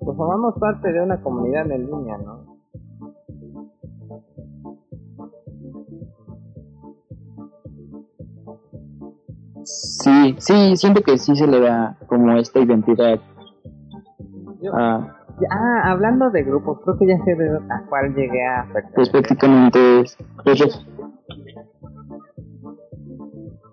pues 0.00 0.16
formamos 0.16 0.54
parte 0.60 0.92
de 0.92 1.00
una 1.00 1.20
comunidad 1.22 1.70
en 1.70 1.86
línea, 1.86 2.18
¿no? 2.18 2.55
Sí, 9.66 10.36
sí, 10.38 10.76
siento 10.76 11.02
que 11.02 11.18
sí 11.18 11.34
se 11.34 11.46
le 11.46 11.60
da 11.60 11.96
como 12.06 12.32
esta 12.38 12.60
identidad. 12.60 13.18
ah, 14.72 15.82
hablando 15.84 16.30
de 16.30 16.44
grupos, 16.44 16.78
creo 16.84 16.98
que 16.98 17.06
ya 17.08 17.18
sé 17.24 17.34
de 17.34 17.48
a 17.48 17.82
cuál 17.88 18.14
llegué 18.14 18.46
a 18.46 18.66
Pues 18.94 19.10
prácticamente 19.10 20.00
es, 20.00 20.16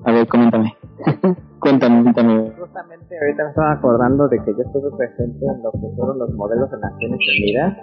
A 0.05 0.11
ver, 0.11 0.27
coméntame. 0.27 0.75
cuéntame, 1.59 2.03
cuéntame. 2.03 2.51
Justamente 2.59 3.19
ahorita 3.19 3.43
me 3.43 3.49
estaba 3.49 3.71
acordando 3.73 4.27
de 4.27 4.37
que 4.39 4.51
yo 4.51 4.63
estuve 4.65 4.91
presente 4.97 5.45
en 5.45 5.63
lo 5.63 5.71
que 5.71 5.95
fueron 5.95 6.19
los 6.19 6.33
modelos 6.33 6.69
de 6.71 6.77
Naciones 6.79 7.19
Unidas 7.39 7.77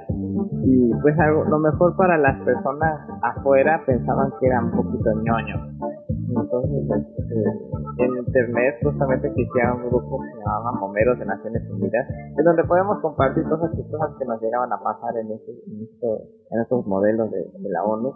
y 0.64 0.90
pues 1.00 1.18
algo, 1.18 1.44
lo 1.44 1.58
mejor 1.60 1.96
para 1.96 2.18
las 2.18 2.38
personas 2.42 3.08
afuera 3.22 3.82
pensaban 3.86 4.32
que 4.38 4.46
era 4.46 4.62
un 4.62 4.70
poquito 4.72 5.12
ñoño. 5.22 5.89
Entonces, 6.30 6.86
este, 7.18 8.04
en 8.04 8.16
internet 8.18 8.74
justamente 8.82 9.28
existía 9.28 9.74
un 9.74 9.90
grupo 9.90 10.20
que 10.20 10.30
se 10.30 10.38
llamaba 10.38 10.72
Momeros 10.78 11.18
de 11.18 11.26
Naciones 11.26 11.62
Unidas, 11.70 12.06
en 12.10 12.44
donde 12.44 12.64
podemos 12.64 13.00
compartir 13.00 13.42
cosas 13.44 13.72
chistosas 13.74 14.10
que 14.18 14.24
nos 14.24 14.40
llegaban 14.40 14.72
a 14.72 14.78
pasar 14.82 15.16
en, 15.18 15.32
este, 15.32 15.50
en, 15.50 16.60
estos 16.60 16.86
modelos 16.86 17.30
de, 17.30 17.50
la 17.68 17.84
ONU. 17.84 18.12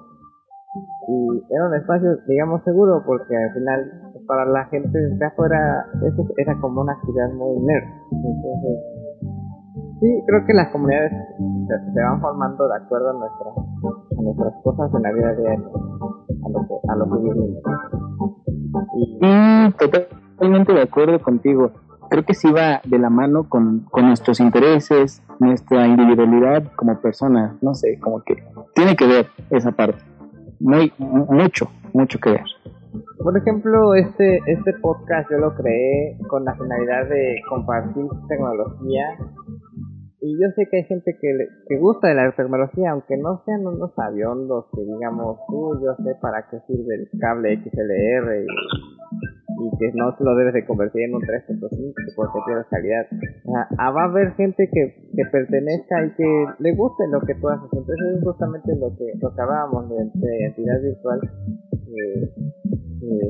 Y 1.08 1.54
era 1.54 1.68
un 1.68 1.74
espacio, 1.74 2.18
digamos, 2.26 2.62
seguro, 2.64 3.02
porque 3.06 3.36
al 3.36 3.52
final, 3.54 4.12
para 4.26 4.44
la 4.46 4.64
gente 4.66 4.98
de 4.98 5.24
afuera, 5.24 5.86
eso 6.02 6.26
era 6.36 6.58
como 6.60 6.82
una 6.82 6.92
actividad 6.92 7.30
muy 7.32 7.58
nerd. 7.62 7.84
Entonces, 8.10 8.93
sí, 10.04 10.22
creo 10.26 10.44
que 10.46 10.52
las 10.52 10.68
comunidades 10.68 11.12
se, 11.12 12.02
van 12.02 12.20
formando 12.20 12.68
de 12.68 12.76
acuerdo 12.76 13.10
a, 13.10 13.12
nuestras 13.14 13.56
a 13.56 14.22
nuestras 14.22 14.54
cosas 14.62 14.94
en 14.94 15.02
la 15.02 15.12
vida 15.12 15.34
diaria, 15.34 15.66
a 16.44 16.48
lo 16.50 16.60
que, 16.68 16.74
a 16.88 16.96
lo 16.96 17.04
que 17.10 17.18
vivimos. 17.22 17.62
Y 19.20 19.72
totalmente 19.72 20.72
de 20.74 20.82
acuerdo 20.82 21.18
contigo. 21.20 21.72
Creo 22.10 22.24
que 22.24 22.34
sí 22.34 22.52
va 22.52 22.80
de 22.84 22.98
la 22.98 23.08
mano 23.08 23.48
con, 23.48 23.86
nuestros 23.96 24.38
intereses, 24.38 25.22
nuestra 25.40 25.86
individualidad 25.86 26.64
como 26.76 27.00
persona. 27.00 27.56
No 27.62 27.74
sé, 27.74 27.98
como 27.98 28.22
que 28.22 28.44
tiene 28.74 28.94
que 28.94 29.06
ver 29.06 29.26
esa 29.50 29.72
parte. 29.72 30.02
Muy, 30.60 30.92
mucho, 30.98 31.70
mucho 31.94 32.18
que 32.20 32.30
ver. 32.32 32.44
Por 33.18 33.36
ejemplo, 33.36 33.94
este, 33.94 34.38
este 34.46 34.74
podcast 34.74 35.28
yo 35.30 35.38
lo 35.38 35.54
creé 35.54 36.18
con 36.28 36.44
la 36.44 36.54
finalidad 36.54 37.08
de 37.08 37.40
compartir 37.48 38.04
tecnología 38.28 39.16
y 40.24 40.40
yo 40.40 40.48
sé 40.56 40.66
que 40.70 40.78
hay 40.78 40.84
gente 40.84 41.18
que, 41.20 41.28
que 41.68 41.78
gusta 41.78 42.08
de 42.08 42.14
la 42.14 42.32
tecnología, 42.34 42.92
aunque 42.92 43.14
no 43.18 43.42
sean 43.44 43.66
unos 43.66 43.92
aviondos 43.98 44.64
que 44.74 44.80
digamos, 44.80 45.36
uy, 45.48 45.84
yo 45.84 45.94
sé 46.02 46.16
para 46.18 46.48
qué 46.48 46.60
sirve 46.66 46.94
el 46.94 47.20
cable 47.20 47.60
XLR 47.60 48.40
y, 48.40 48.46
que 49.78 49.92
no 49.94 50.16
lo 50.18 50.34
debes 50.36 50.54
de 50.54 50.64
convertir 50.64 51.02
en 51.02 51.14
un 51.14 51.20
3.5 51.20 51.92
porque 52.16 52.38
tiene 52.46 52.62
calidad. 52.70 53.06
Ah, 53.78 53.90
va 53.90 54.04
a 54.04 54.08
haber 54.08 54.32
gente 54.34 54.66
que, 54.72 54.94
que 55.14 55.24
pertenezca 55.30 56.06
y 56.06 56.10
que 56.14 56.46
le 56.58 56.74
guste 56.74 57.04
lo 57.08 57.20
que 57.20 57.34
tú 57.34 57.48
haces. 57.48 57.68
Entonces 57.70 58.16
es 58.16 58.24
justamente 58.24 58.74
lo 58.76 58.96
que, 58.96 59.12
lo 59.20 59.30
de, 59.30 60.36
identidad 60.38 60.80
virtual. 60.82 61.20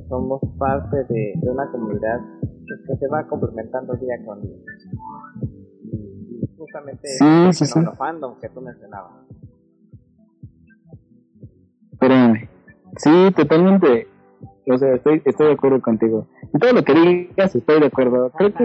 somos 0.08 0.40
parte 0.58 0.96
de, 1.08 1.34
de 1.42 1.50
una 1.50 1.70
comunidad 1.72 2.20
que 2.86 2.96
se 2.96 3.08
va 3.08 3.26
complementando 3.26 3.94
día 3.94 4.14
con 4.24 4.40
día 4.42 4.54
justamente 6.74 7.06
sí, 7.06 7.52
sí, 7.52 7.66
sí. 7.66 7.80
fandom 7.96 8.34
que 8.40 8.48
tú 8.48 8.60
mencionabas. 8.60 9.12
Espérame. 11.92 12.48
Sí, 12.96 13.30
totalmente. 13.36 14.08
O 14.66 14.76
sea, 14.78 14.94
estoy, 14.94 15.22
estoy 15.24 15.48
de 15.48 15.52
acuerdo 15.52 15.80
contigo. 15.80 16.26
En 16.52 16.60
todo 16.60 16.72
lo 16.72 16.82
que 16.82 16.94
digas 16.94 17.54
estoy 17.54 17.80
de 17.80 17.86
acuerdo. 17.86 18.30
Creo 18.30 18.52
que 18.52 18.64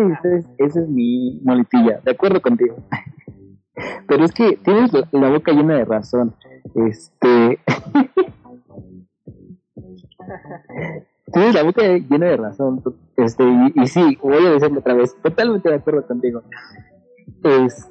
esa 0.57 0.81
es, 0.81 0.89
mi 0.89 1.39
moletilla. 1.43 1.99
De 2.03 2.11
acuerdo 2.11 2.41
contigo. 2.41 2.77
Pero 4.07 4.25
es 4.25 4.31
que 4.31 4.57
tienes 4.63 4.91
la, 5.11 5.29
boca 5.29 5.51
llena 5.51 5.77
de 5.77 5.85
razón. 5.85 6.33
Este. 6.73 7.59
tienes 11.31 11.53
la 11.53 11.63
boca 11.63 11.83
llena 11.83 12.25
de 12.25 12.37
razón. 12.37 12.81
Este, 13.17 13.43
y, 13.43 13.73
y 13.75 13.87
sí, 13.87 14.17
voy 14.21 14.45
a 14.45 14.51
decirlo 14.51 14.79
otra 14.79 14.95
vez. 14.95 15.15
Totalmente 15.21 15.69
de 15.69 15.75
acuerdo 15.75 16.07
contigo. 16.07 16.41
Es, 17.43 17.89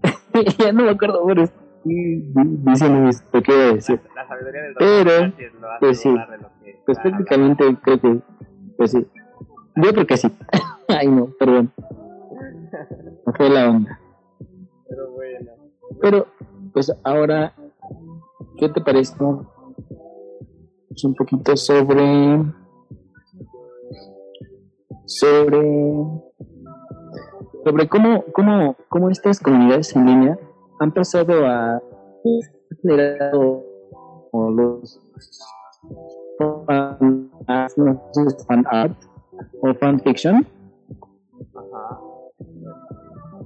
ya 0.58 0.72
no 0.72 0.84
me 0.84 0.90
acuerdo, 0.90 1.24
pero 1.26 1.44
dicen 1.84 3.06
esto, 3.08 3.42
¿qué 3.42 3.52
decir? 3.52 4.00
La 4.14 4.26
sabiduría 4.26 4.62
del 4.62 4.74
Pero, 4.78 5.32
pues 5.80 6.00
sí, 6.00 6.14
pues 6.86 6.98
prácticamente 6.98 7.76
creo 7.82 8.00
que, 8.00 8.20
pues 8.76 8.92
sí, 8.92 9.06
yo 9.76 9.92
creo 9.92 10.06
que 10.06 10.16
sí. 10.16 10.28
Ay, 10.88 11.08
no, 11.08 11.28
perdón. 11.38 11.72
Fue 13.36 13.48
la 13.48 13.70
onda. 13.70 14.00
Pero 14.88 15.10
bueno. 15.12 15.50
Pero, 16.00 16.26
pues 16.72 16.92
ahora, 17.04 17.54
¿qué 18.58 18.68
te 18.68 18.80
parece? 18.80 19.14
Es 20.90 21.04
un 21.04 21.14
poquito 21.14 21.56
sobre. 21.56 22.44
Sobre 25.06 26.21
sobre 27.64 27.88
cómo, 27.88 28.24
cómo, 28.32 28.76
cómo 28.88 29.10
estas 29.10 29.40
comunidades 29.40 29.94
en 29.94 30.06
línea 30.06 30.38
han 30.80 30.92
pasado 30.92 31.46
a 31.46 31.80
o 34.32 34.50
los 34.50 35.00
fan, 36.38 37.30
art 38.66 38.96
o 39.60 39.74
fan 39.74 40.00
fiction. 40.00 40.46
Ajá. 41.54 42.00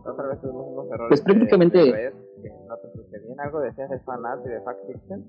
Otra 0.05 0.29
vez 0.29 0.41
tuvimos 0.41 0.67
unos 0.69 0.93
errores. 0.93 1.09
Pues 1.09 1.21
prácticamente. 1.23 1.79
De, 1.79 2.13
no 2.69 2.77
te 2.77 3.19
bien. 3.19 3.41
¿Algo 3.41 3.61
decías 3.61 3.91
de 3.91 3.99
fan 4.01 4.25
art 4.25 4.43
y 4.47 4.49
de 4.49 4.61
fan 4.61 4.77
fiction? 4.87 5.25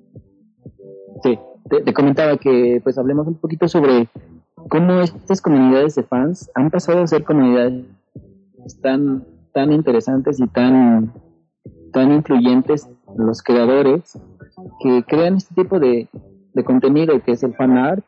Sí, 1.23 1.39
te, 1.69 1.81
te, 1.81 1.93
comentaba 1.93 2.37
que 2.37 2.79
pues 2.83 2.97
hablemos 2.97 3.27
un 3.27 3.35
poquito 3.35 3.67
sobre 3.67 4.07
cómo 4.69 5.01
estas 5.01 5.41
comunidades 5.41 5.95
de 5.95 6.03
fans 6.03 6.51
han 6.53 6.69
pasado 6.69 7.01
a 7.01 7.07
ser 7.07 7.23
comunidades 7.23 7.85
tan, 8.81 9.25
tan 9.53 9.71
interesantes 9.71 10.39
y 10.39 10.47
tan, 10.47 11.13
tan 11.93 12.11
influyentes 12.11 12.89
los 13.17 13.41
creadores 13.41 14.19
que 14.81 15.03
crean 15.07 15.35
este 15.35 15.55
tipo 15.55 15.79
de, 15.79 16.09
de 16.53 16.63
contenido 16.63 17.21
que 17.23 17.31
es 17.31 17.43
el 17.43 17.53
fan 17.55 17.77
art. 17.77 18.05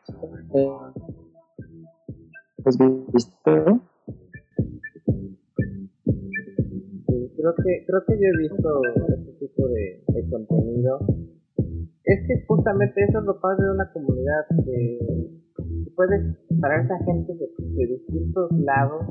Eh, 0.54 0.68
¿Has 2.64 2.76
visto? 3.12 3.80
creo 7.40 7.54
que 7.56 7.84
creo 7.86 8.04
que 8.06 8.14
yo 8.14 8.26
he 8.26 8.42
visto 8.42 8.80
este 9.16 9.46
tipo 9.46 9.68
de, 9.68 10.04
contenido. 10.30 10.98
Es 12.04 12.26
que 12.26 12.44
justamente 12.46 13.04
eso 13.08 13.18
es 13.20 13.24
lo 13.24 13.40
padre 13.40 13.64
de 13.64 13.72
una 13.72 13.92
comunidad 13.92 14.44
que 14.64 14.98
puedes 15.94 16.36
traerse 16.60 16.92
a 16.92 17.04
gente 17.04 17.34
de, 17.34 17.48
de 17.58 17.86
distintos 17.86 18.50
lados, 18.58 19.06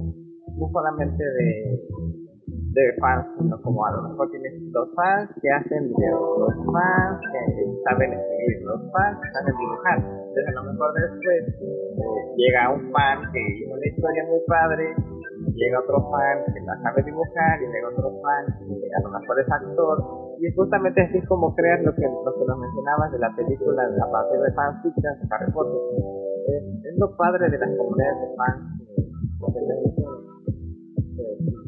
no 0.58 0.70
solamente 0.72 1.24
de 1.24 1.80
de 2.74 2.94
fans, 3.02 3.26
sino 3.38 3.62
como 3.62 3.86
a 3.86 3.92
lo 3.92 4.10
mejor 4.10 4.30
tienes 4.30 4.54
dos 4.72 4.90
fans 4.96 5.30
que 5.42 5.50
hacen 5.50 5.90
videos, 5.90 6.22
dos 6.22 6.56
fans 6.70 7.18
que 7.34 7.42
saben 7.84 8.14
escribir, 8.14 8.62
dos 8.66 8.82
fans 8.94 9.18
que 9.22 9.30
saben 9.34 9.54
dibujar. 9.58 9.98
Entonces 9.98 10.46
a 10.48 10.54
lo 10.54 10.64
mejor 10.70 10.90
después 10.94 11.42
eh, 11.50 12.22
llega 12.38 12.70
un 12.70 12.92
fan 12.94 13.18
que 13.34 13.40
hizo 13.42 13.74
una 13.74 13.88
historia 13.88 14.24
muy 14.30 14.42
padre, 14.46 14.86
llega 15.58 15.82
otro 15.82 15.98
fan 16.14 16.38
que 16.54 16.62
la 16.62 16.76
sabe 16.86 17.04
dibujar 17.04 17.58
y 17.58 17.66
llega 17.74 17.88
otro 17.90 18.10
fan 18.22 18.44
que 18.62 18.88
a 18.94 19.02
lo 19.02 19.10
mejor 19.18 19.36
es 19.40 19.50
actor. 19.50 19.98
Y 20.40 20.48
es 20.48 20.56
justamente 20.56 21.02
así 21.02 21.20
como 21.26 21.56
creas 21.56 21.82
lo 21.84 21.94
que, 21.96 22.06
lo 22.06 22.32
que 22.38 22.46
nos 22.46 22.58
mencionabas 22.60 23.12
de 23.12 23.20
la 23.20 23.34
película 23.36 23.82
a 23.82 24.12
partir 24.12 24.40
de 24.40 24.52
fanfiction 24.54 25.14
de 25.20 25.26
Harry 25.34 25.52
Potter. 25.52 25.82
Es, 26.48 26.64
es 26.86 26.96
lo 26.98 27.18
padre 27.18 27.50
de 27.50 27.58
las 27.58 27.70
comunidades 27.76 28.18
de 28.22 28.36
fans 28.38 28.62
que, 28.78 28.96
que 29.04 30.09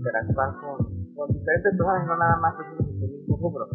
interactuar 0.01 0.55
con, 0.59 0.77
con 1.15 1.27
diferentes 1.27 1.77
personas, 1.77 2.07
no 2.07 2.17
nada 2.17 2.37
más 2.37 2.53
es 2.59 2.79
el 2.79 3.09
mismo 3.11 3.37
rubro. 3.37 3.67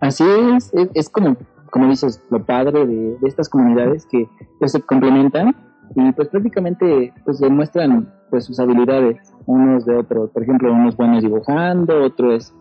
Así 0.00 0.24
es, 0.24 0.74
es, 0.74 0.90
es, 0.94 1.08
como, 1.08 1.36
como 1.70 1.86
dices, 1.86 2.20
lo 2.30 2.44
padre 2.44 2.86
de, 2.86 3.16
de 3.18 3.28
estas 3.28 3.48
comunidades 3.48 4.04
que 4.06 4.28
pues, 4.58 4.72
se 4.72 4.82
complementan 4.82 5.54
y 5.94 6.12
pues 6.12 6.28
prácticamente 6.28 7.12
pues 7.24 7.38
demuestran 7.38 8.12
pues 8.30 8.46
sus 8.46 8.58
habilidades 8.58 9.32
unos 9.46 9.84
de 9.84 9.96
otros. 9.96 10.30
Por 10.30 10.42
ejemplo, 10.42 10.72
uno 10.72 10.88
es 10.88 10.96
bueno 10.96 11.20
dibujando, 11.20 12.02
otro 12.02 12.32
es 12.34 12.52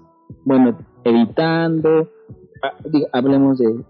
bueno 0.45 0.77
editando. 1.03 2.09
Ah, 2.61 2.73
hablemos 3.13 3.57
de, 3.57 3.83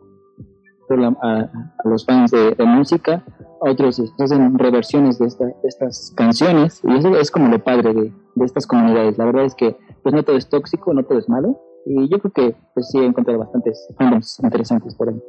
a, 1.21 1.49
los 1.86 2.06
fans 2.06 2.32
de, 2.32 2.56
música, 2.65 3.23
otros 3.60 4.01
hacen 4.19 4.58
reversiones 4.58 5.19
de, 5.19 5.27
estas 5.63 6.13
canciones, 6.15 6.82
y 6.84 6.95
eso 6.95 7.15
es 7.17 7.32
como 7.32 7.47
lo 7.47 7.63
padre 7.63 7.93
de, 7.93 8.13
estas 8.43 8.65
comunidades. 8.65 9.17
La 9.17 9.25
verdad 9.25 9.45
es 9.45 9.56
que 9.56 9.75
pues 10.04 10.15
no 10.15 10.23
todo 10.23 10.38
es 10.38 10.49
tóxico, 10.49 10.93
no 10.93 11.04
todo 11.04 11.19
es 11.19 11.30
malo, 11.30 11.60
y 11.86 12.10
yo 12.10 12.19
creo 12.19 12.32
que 12.34 12.56
pues 12.73 12.89
sí 12.89 12.99
he 12.99 13.06
encontrado 13.06 13.39
bastantes 13.39 13.88
fandoms 13.97 14.39
interesantes 14.43 14.95
por 14.95 15.10
ahí. 15.10 15.21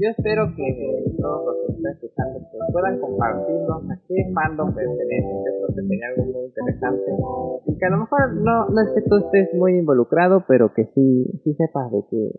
Yo 0.00 0.08
espero 0.16 0.48
que 0.56 1.04
todos 1.20 1.44
los 1.44 1.56
que 1.60 1.72
estén 1.72 1.92
escuchando 1.92 2.38
pues, 2.50 2.72
puedan 2.72 3.00
compartirnos 3.00 3.90
a 3.90 4.00
qué 4.08 4.32
fandom 4.34 4.74
pertenecen, 4.74 5.36
eso 5.46 5.72
sería 5.74 6.06
algo 6.08 6.32
muy 6.32 6.46
interesante. 6.46 7.12
Y 7.66 7.76
que 7.76 7.86
a 7.86 7.90
lo 7.90 7.98
mejor 7.98 8.34
no, 8.34 8.68
no 8.70 8.80
es 8.80 8.92
que 8.94 9.02
tú 9.02 9.16
estés 9.16 9.52
muy 9.54 9.76
involucrado, 9.78 10.44
pero 10.48 10.72
que 10.72 10.86
sí, 10.94 11.26
sí 11.44 11.54
sepas 11.54 11.92
de 11.92 12.02
que 12.10 12.30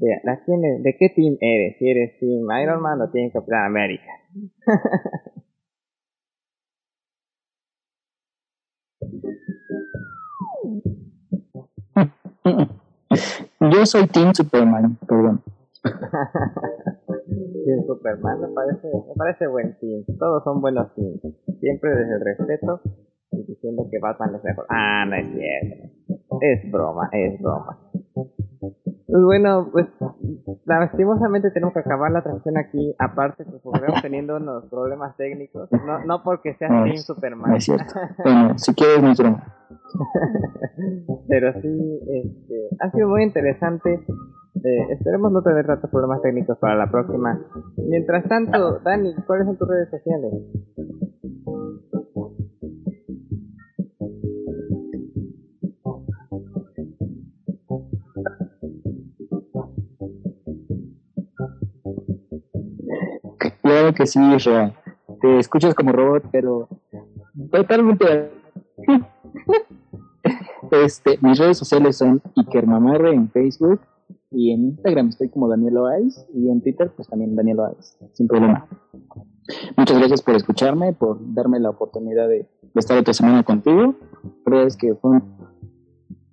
de, 0.00 0.20
de, 0.46 0.78
¿De 0.80 0.96
qué 0.98 1.10
team 1.10 1.36
eres? 1.40 1.76
Si 1.78 1.88
eres 1.88 2.18
Team 2.18 2.48
Iron 2.62 2.80
Man 2.80 3.00
o 3.02 3.10
Team 3.10 3.30
Capitán 3.30 3.66
América. 3.66 4.10
Yo 13.60 13.84
soy 13.84 14.06
Team 14.06 14.32
Superman, 14.34 14.96
perdón. 15.06 15.42
team 15.82 15.94
Superman 17.86 18.40
me 18.40 18.48
parece, 18.48 18.88
me 18.88 19.14
parece 19.16 19.46
buen 19.48 19.78
team. 19.78 20.02
Todos 20.18 20.42
son 20.44 20.62
buenos 20.62 20.94
teams. 20.94 21.20
Siempre 21.60 21.90
desde 21.90 22.14
el 22.14 22.24
respeto 22.24 22.80
y 23.32 23.44
diciendo 23.44 23.86
que 23.90 23.98
Batman 23.98 24.36
es 24.36 24.44
mejor. 24.44 24.64
Ah, 24.70 25.04
no 25.06 25.14
es 25.16 25.26
cierto. 25.32 25.90
Es 26.40 26.70
broma, 26.70 27.10
es 27.12 27.38
broma. 27.40 27.78
Pues 29.10 29.24
bueno, 29.24 29.68
pues 29.72 29.88
lastimosamente 30.66 31.50
tenemos 31.50 31.74
que 31.74 31.80
acabar 31.80 32.12
la 32.12 32.22
transmisión 32.22 32.56
aquí, 32.58 32.94
aparte 32.98 33.44
que 33.44 33.56
estamos 33.56 34.02
teniendo 34.02 34.36
unos 34.36 34.66
problemas 34.66 35.16
técnicos, 35.16 35.68
no, 35.72 36.04
no 36.04 36.22
porque 36.22 36.54
sea 36.54 36.68
no, 36.68 36.96
Superman. 36.96 37.54
es 37.56 37.64
cierto. 37.64 37.92
bueno, 38.22 38.58
si 38.58 38.74
quieres 38.74 39.02
no 39.02 39.12
Pero 41.28 41.52
sí, 41.60 42.00
este, 42.06 42.68
ha 42.80 42.90
sido 42.90 43.08
muy 43.08 43.24
interesante. 43.24 44.04
Eh, 44.62 44.92
esperemos 44.92 45.32
no 45.32 45.42
tener 45.42 45.66
tantos 45.66 45.90
problemas 45.90 46.22
técnicos 46.22 46.58
para 46.58 46.76
la 46.76 46.90
próxima. 46.90 47.40
Mientras 47.76 48.28
tanto, 48.28 48.78
Dani, 48.80 49.14
¿cuáles 49.26 49.46
son 49.46 49.56
tus 49.56 49.68
redes 49.68 49.90
sociales? 49.90 50.32
Que 63.94 64.06
sí, 64.06 64.20
Israel. 64.34 64.72
Te 65.20 65.38
escuchas 65.38 65.74
como 65.74 65.92
robot, 65.92 66.24
pero 66.30 66.68
totalmente. 67.50 68.30
este, 70.70 71.18
mis 71.20 71.38
redes 71.38 71.58
sociales 71.58 71.96
son 71.96 72.22
Ikermamarre 72.36 73.12
en 73.12 73.30
Facebook 73.30 73.80
y 74.30 74.52
en 74.52 74.66
Instagram 74.66 75.08
estoy 75.08 75.28
como 75.28 75.48
Daniel 75.48 75.78
Oais 75.78 76.24
y 76.32 76.48
en 76.48 76.62
Twitter 76.62 76.92
pues 76.94 77.08
también 77.08 77.34
Daniel 77.34 77.60
Oais, 77.60 77.98
sin 78.12 78.28
problema. 78.28 78.68
Muchas 79.76 79.98
gracias 79.98 80.22
por 80.22 80.36
escucharme, 80.36 80.92
por 80.92 81.18
darme 81.34 81.58
la 81.58 81.70
oportunidad 81.70 82.28
de, 82.28 82.48
estar 82.74 82.96
otra 82.96 83.12
semana 83.12 83.42
contigo. 83.42 83.94
Verdad 84.46 84.66
es 84.66 84.76
que 84.76 84.94
fue 84.94 85.20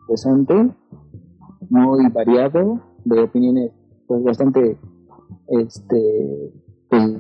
interesante, 0.02 0.70
muy 1.70 2.08
variado, 2.10 2.82
de 3.06 3.22
opiniones 3.22 3.72
pues 4.08 4.24
bastante 4.24 4.78
este 5.48 6.54
pues, 6.90 7.20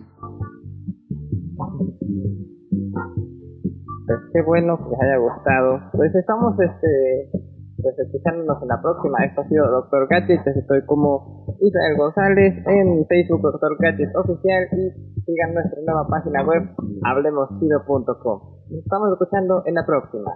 qué 4.34 4.41
bueno 4.41 4.78
que 4.78 4.89
les 4.89 5.02
haya 5.02 5.17
gustado. 5.17 5.80
Pues 5.93 6.13
estamos 6.15 6.60
este 6.60 7.30
pues 7.82 7.98
escuchándonos 8.00 8.62
en 8.62 8.67
la 8.70 8.82
próxima. 8.82 9.24
Esto 9.24 9.41
ha 9.41 9.48
sido 9.48 9.70
Doctor 9.70 10.08
Gadget. 10.10 10.48
Estoy 10.48 10.86
como 10.86 11.46
Israel 11.60 11.98
González 11.98 12.56
en 12.65 13.06
Facebook 13.08 13.41
Doctor 13.41 13.78
Gadget 13.80 14.15
Oficial 14.15 14.67
y 14.72 15.22
sigan 15.22 15.54
nuestra 15.54 15.80
nueva 15.86 16.08
página 16.08 16.43
web 16.43 16.63
hablemosido.com. 17.04 18.39
Nos 18.70 18.80
estamos 18.80 19.12
escuchando 19.13 19.63
en 19.65 19.76
la 19.76 19.86
próxima. 19.86 20.34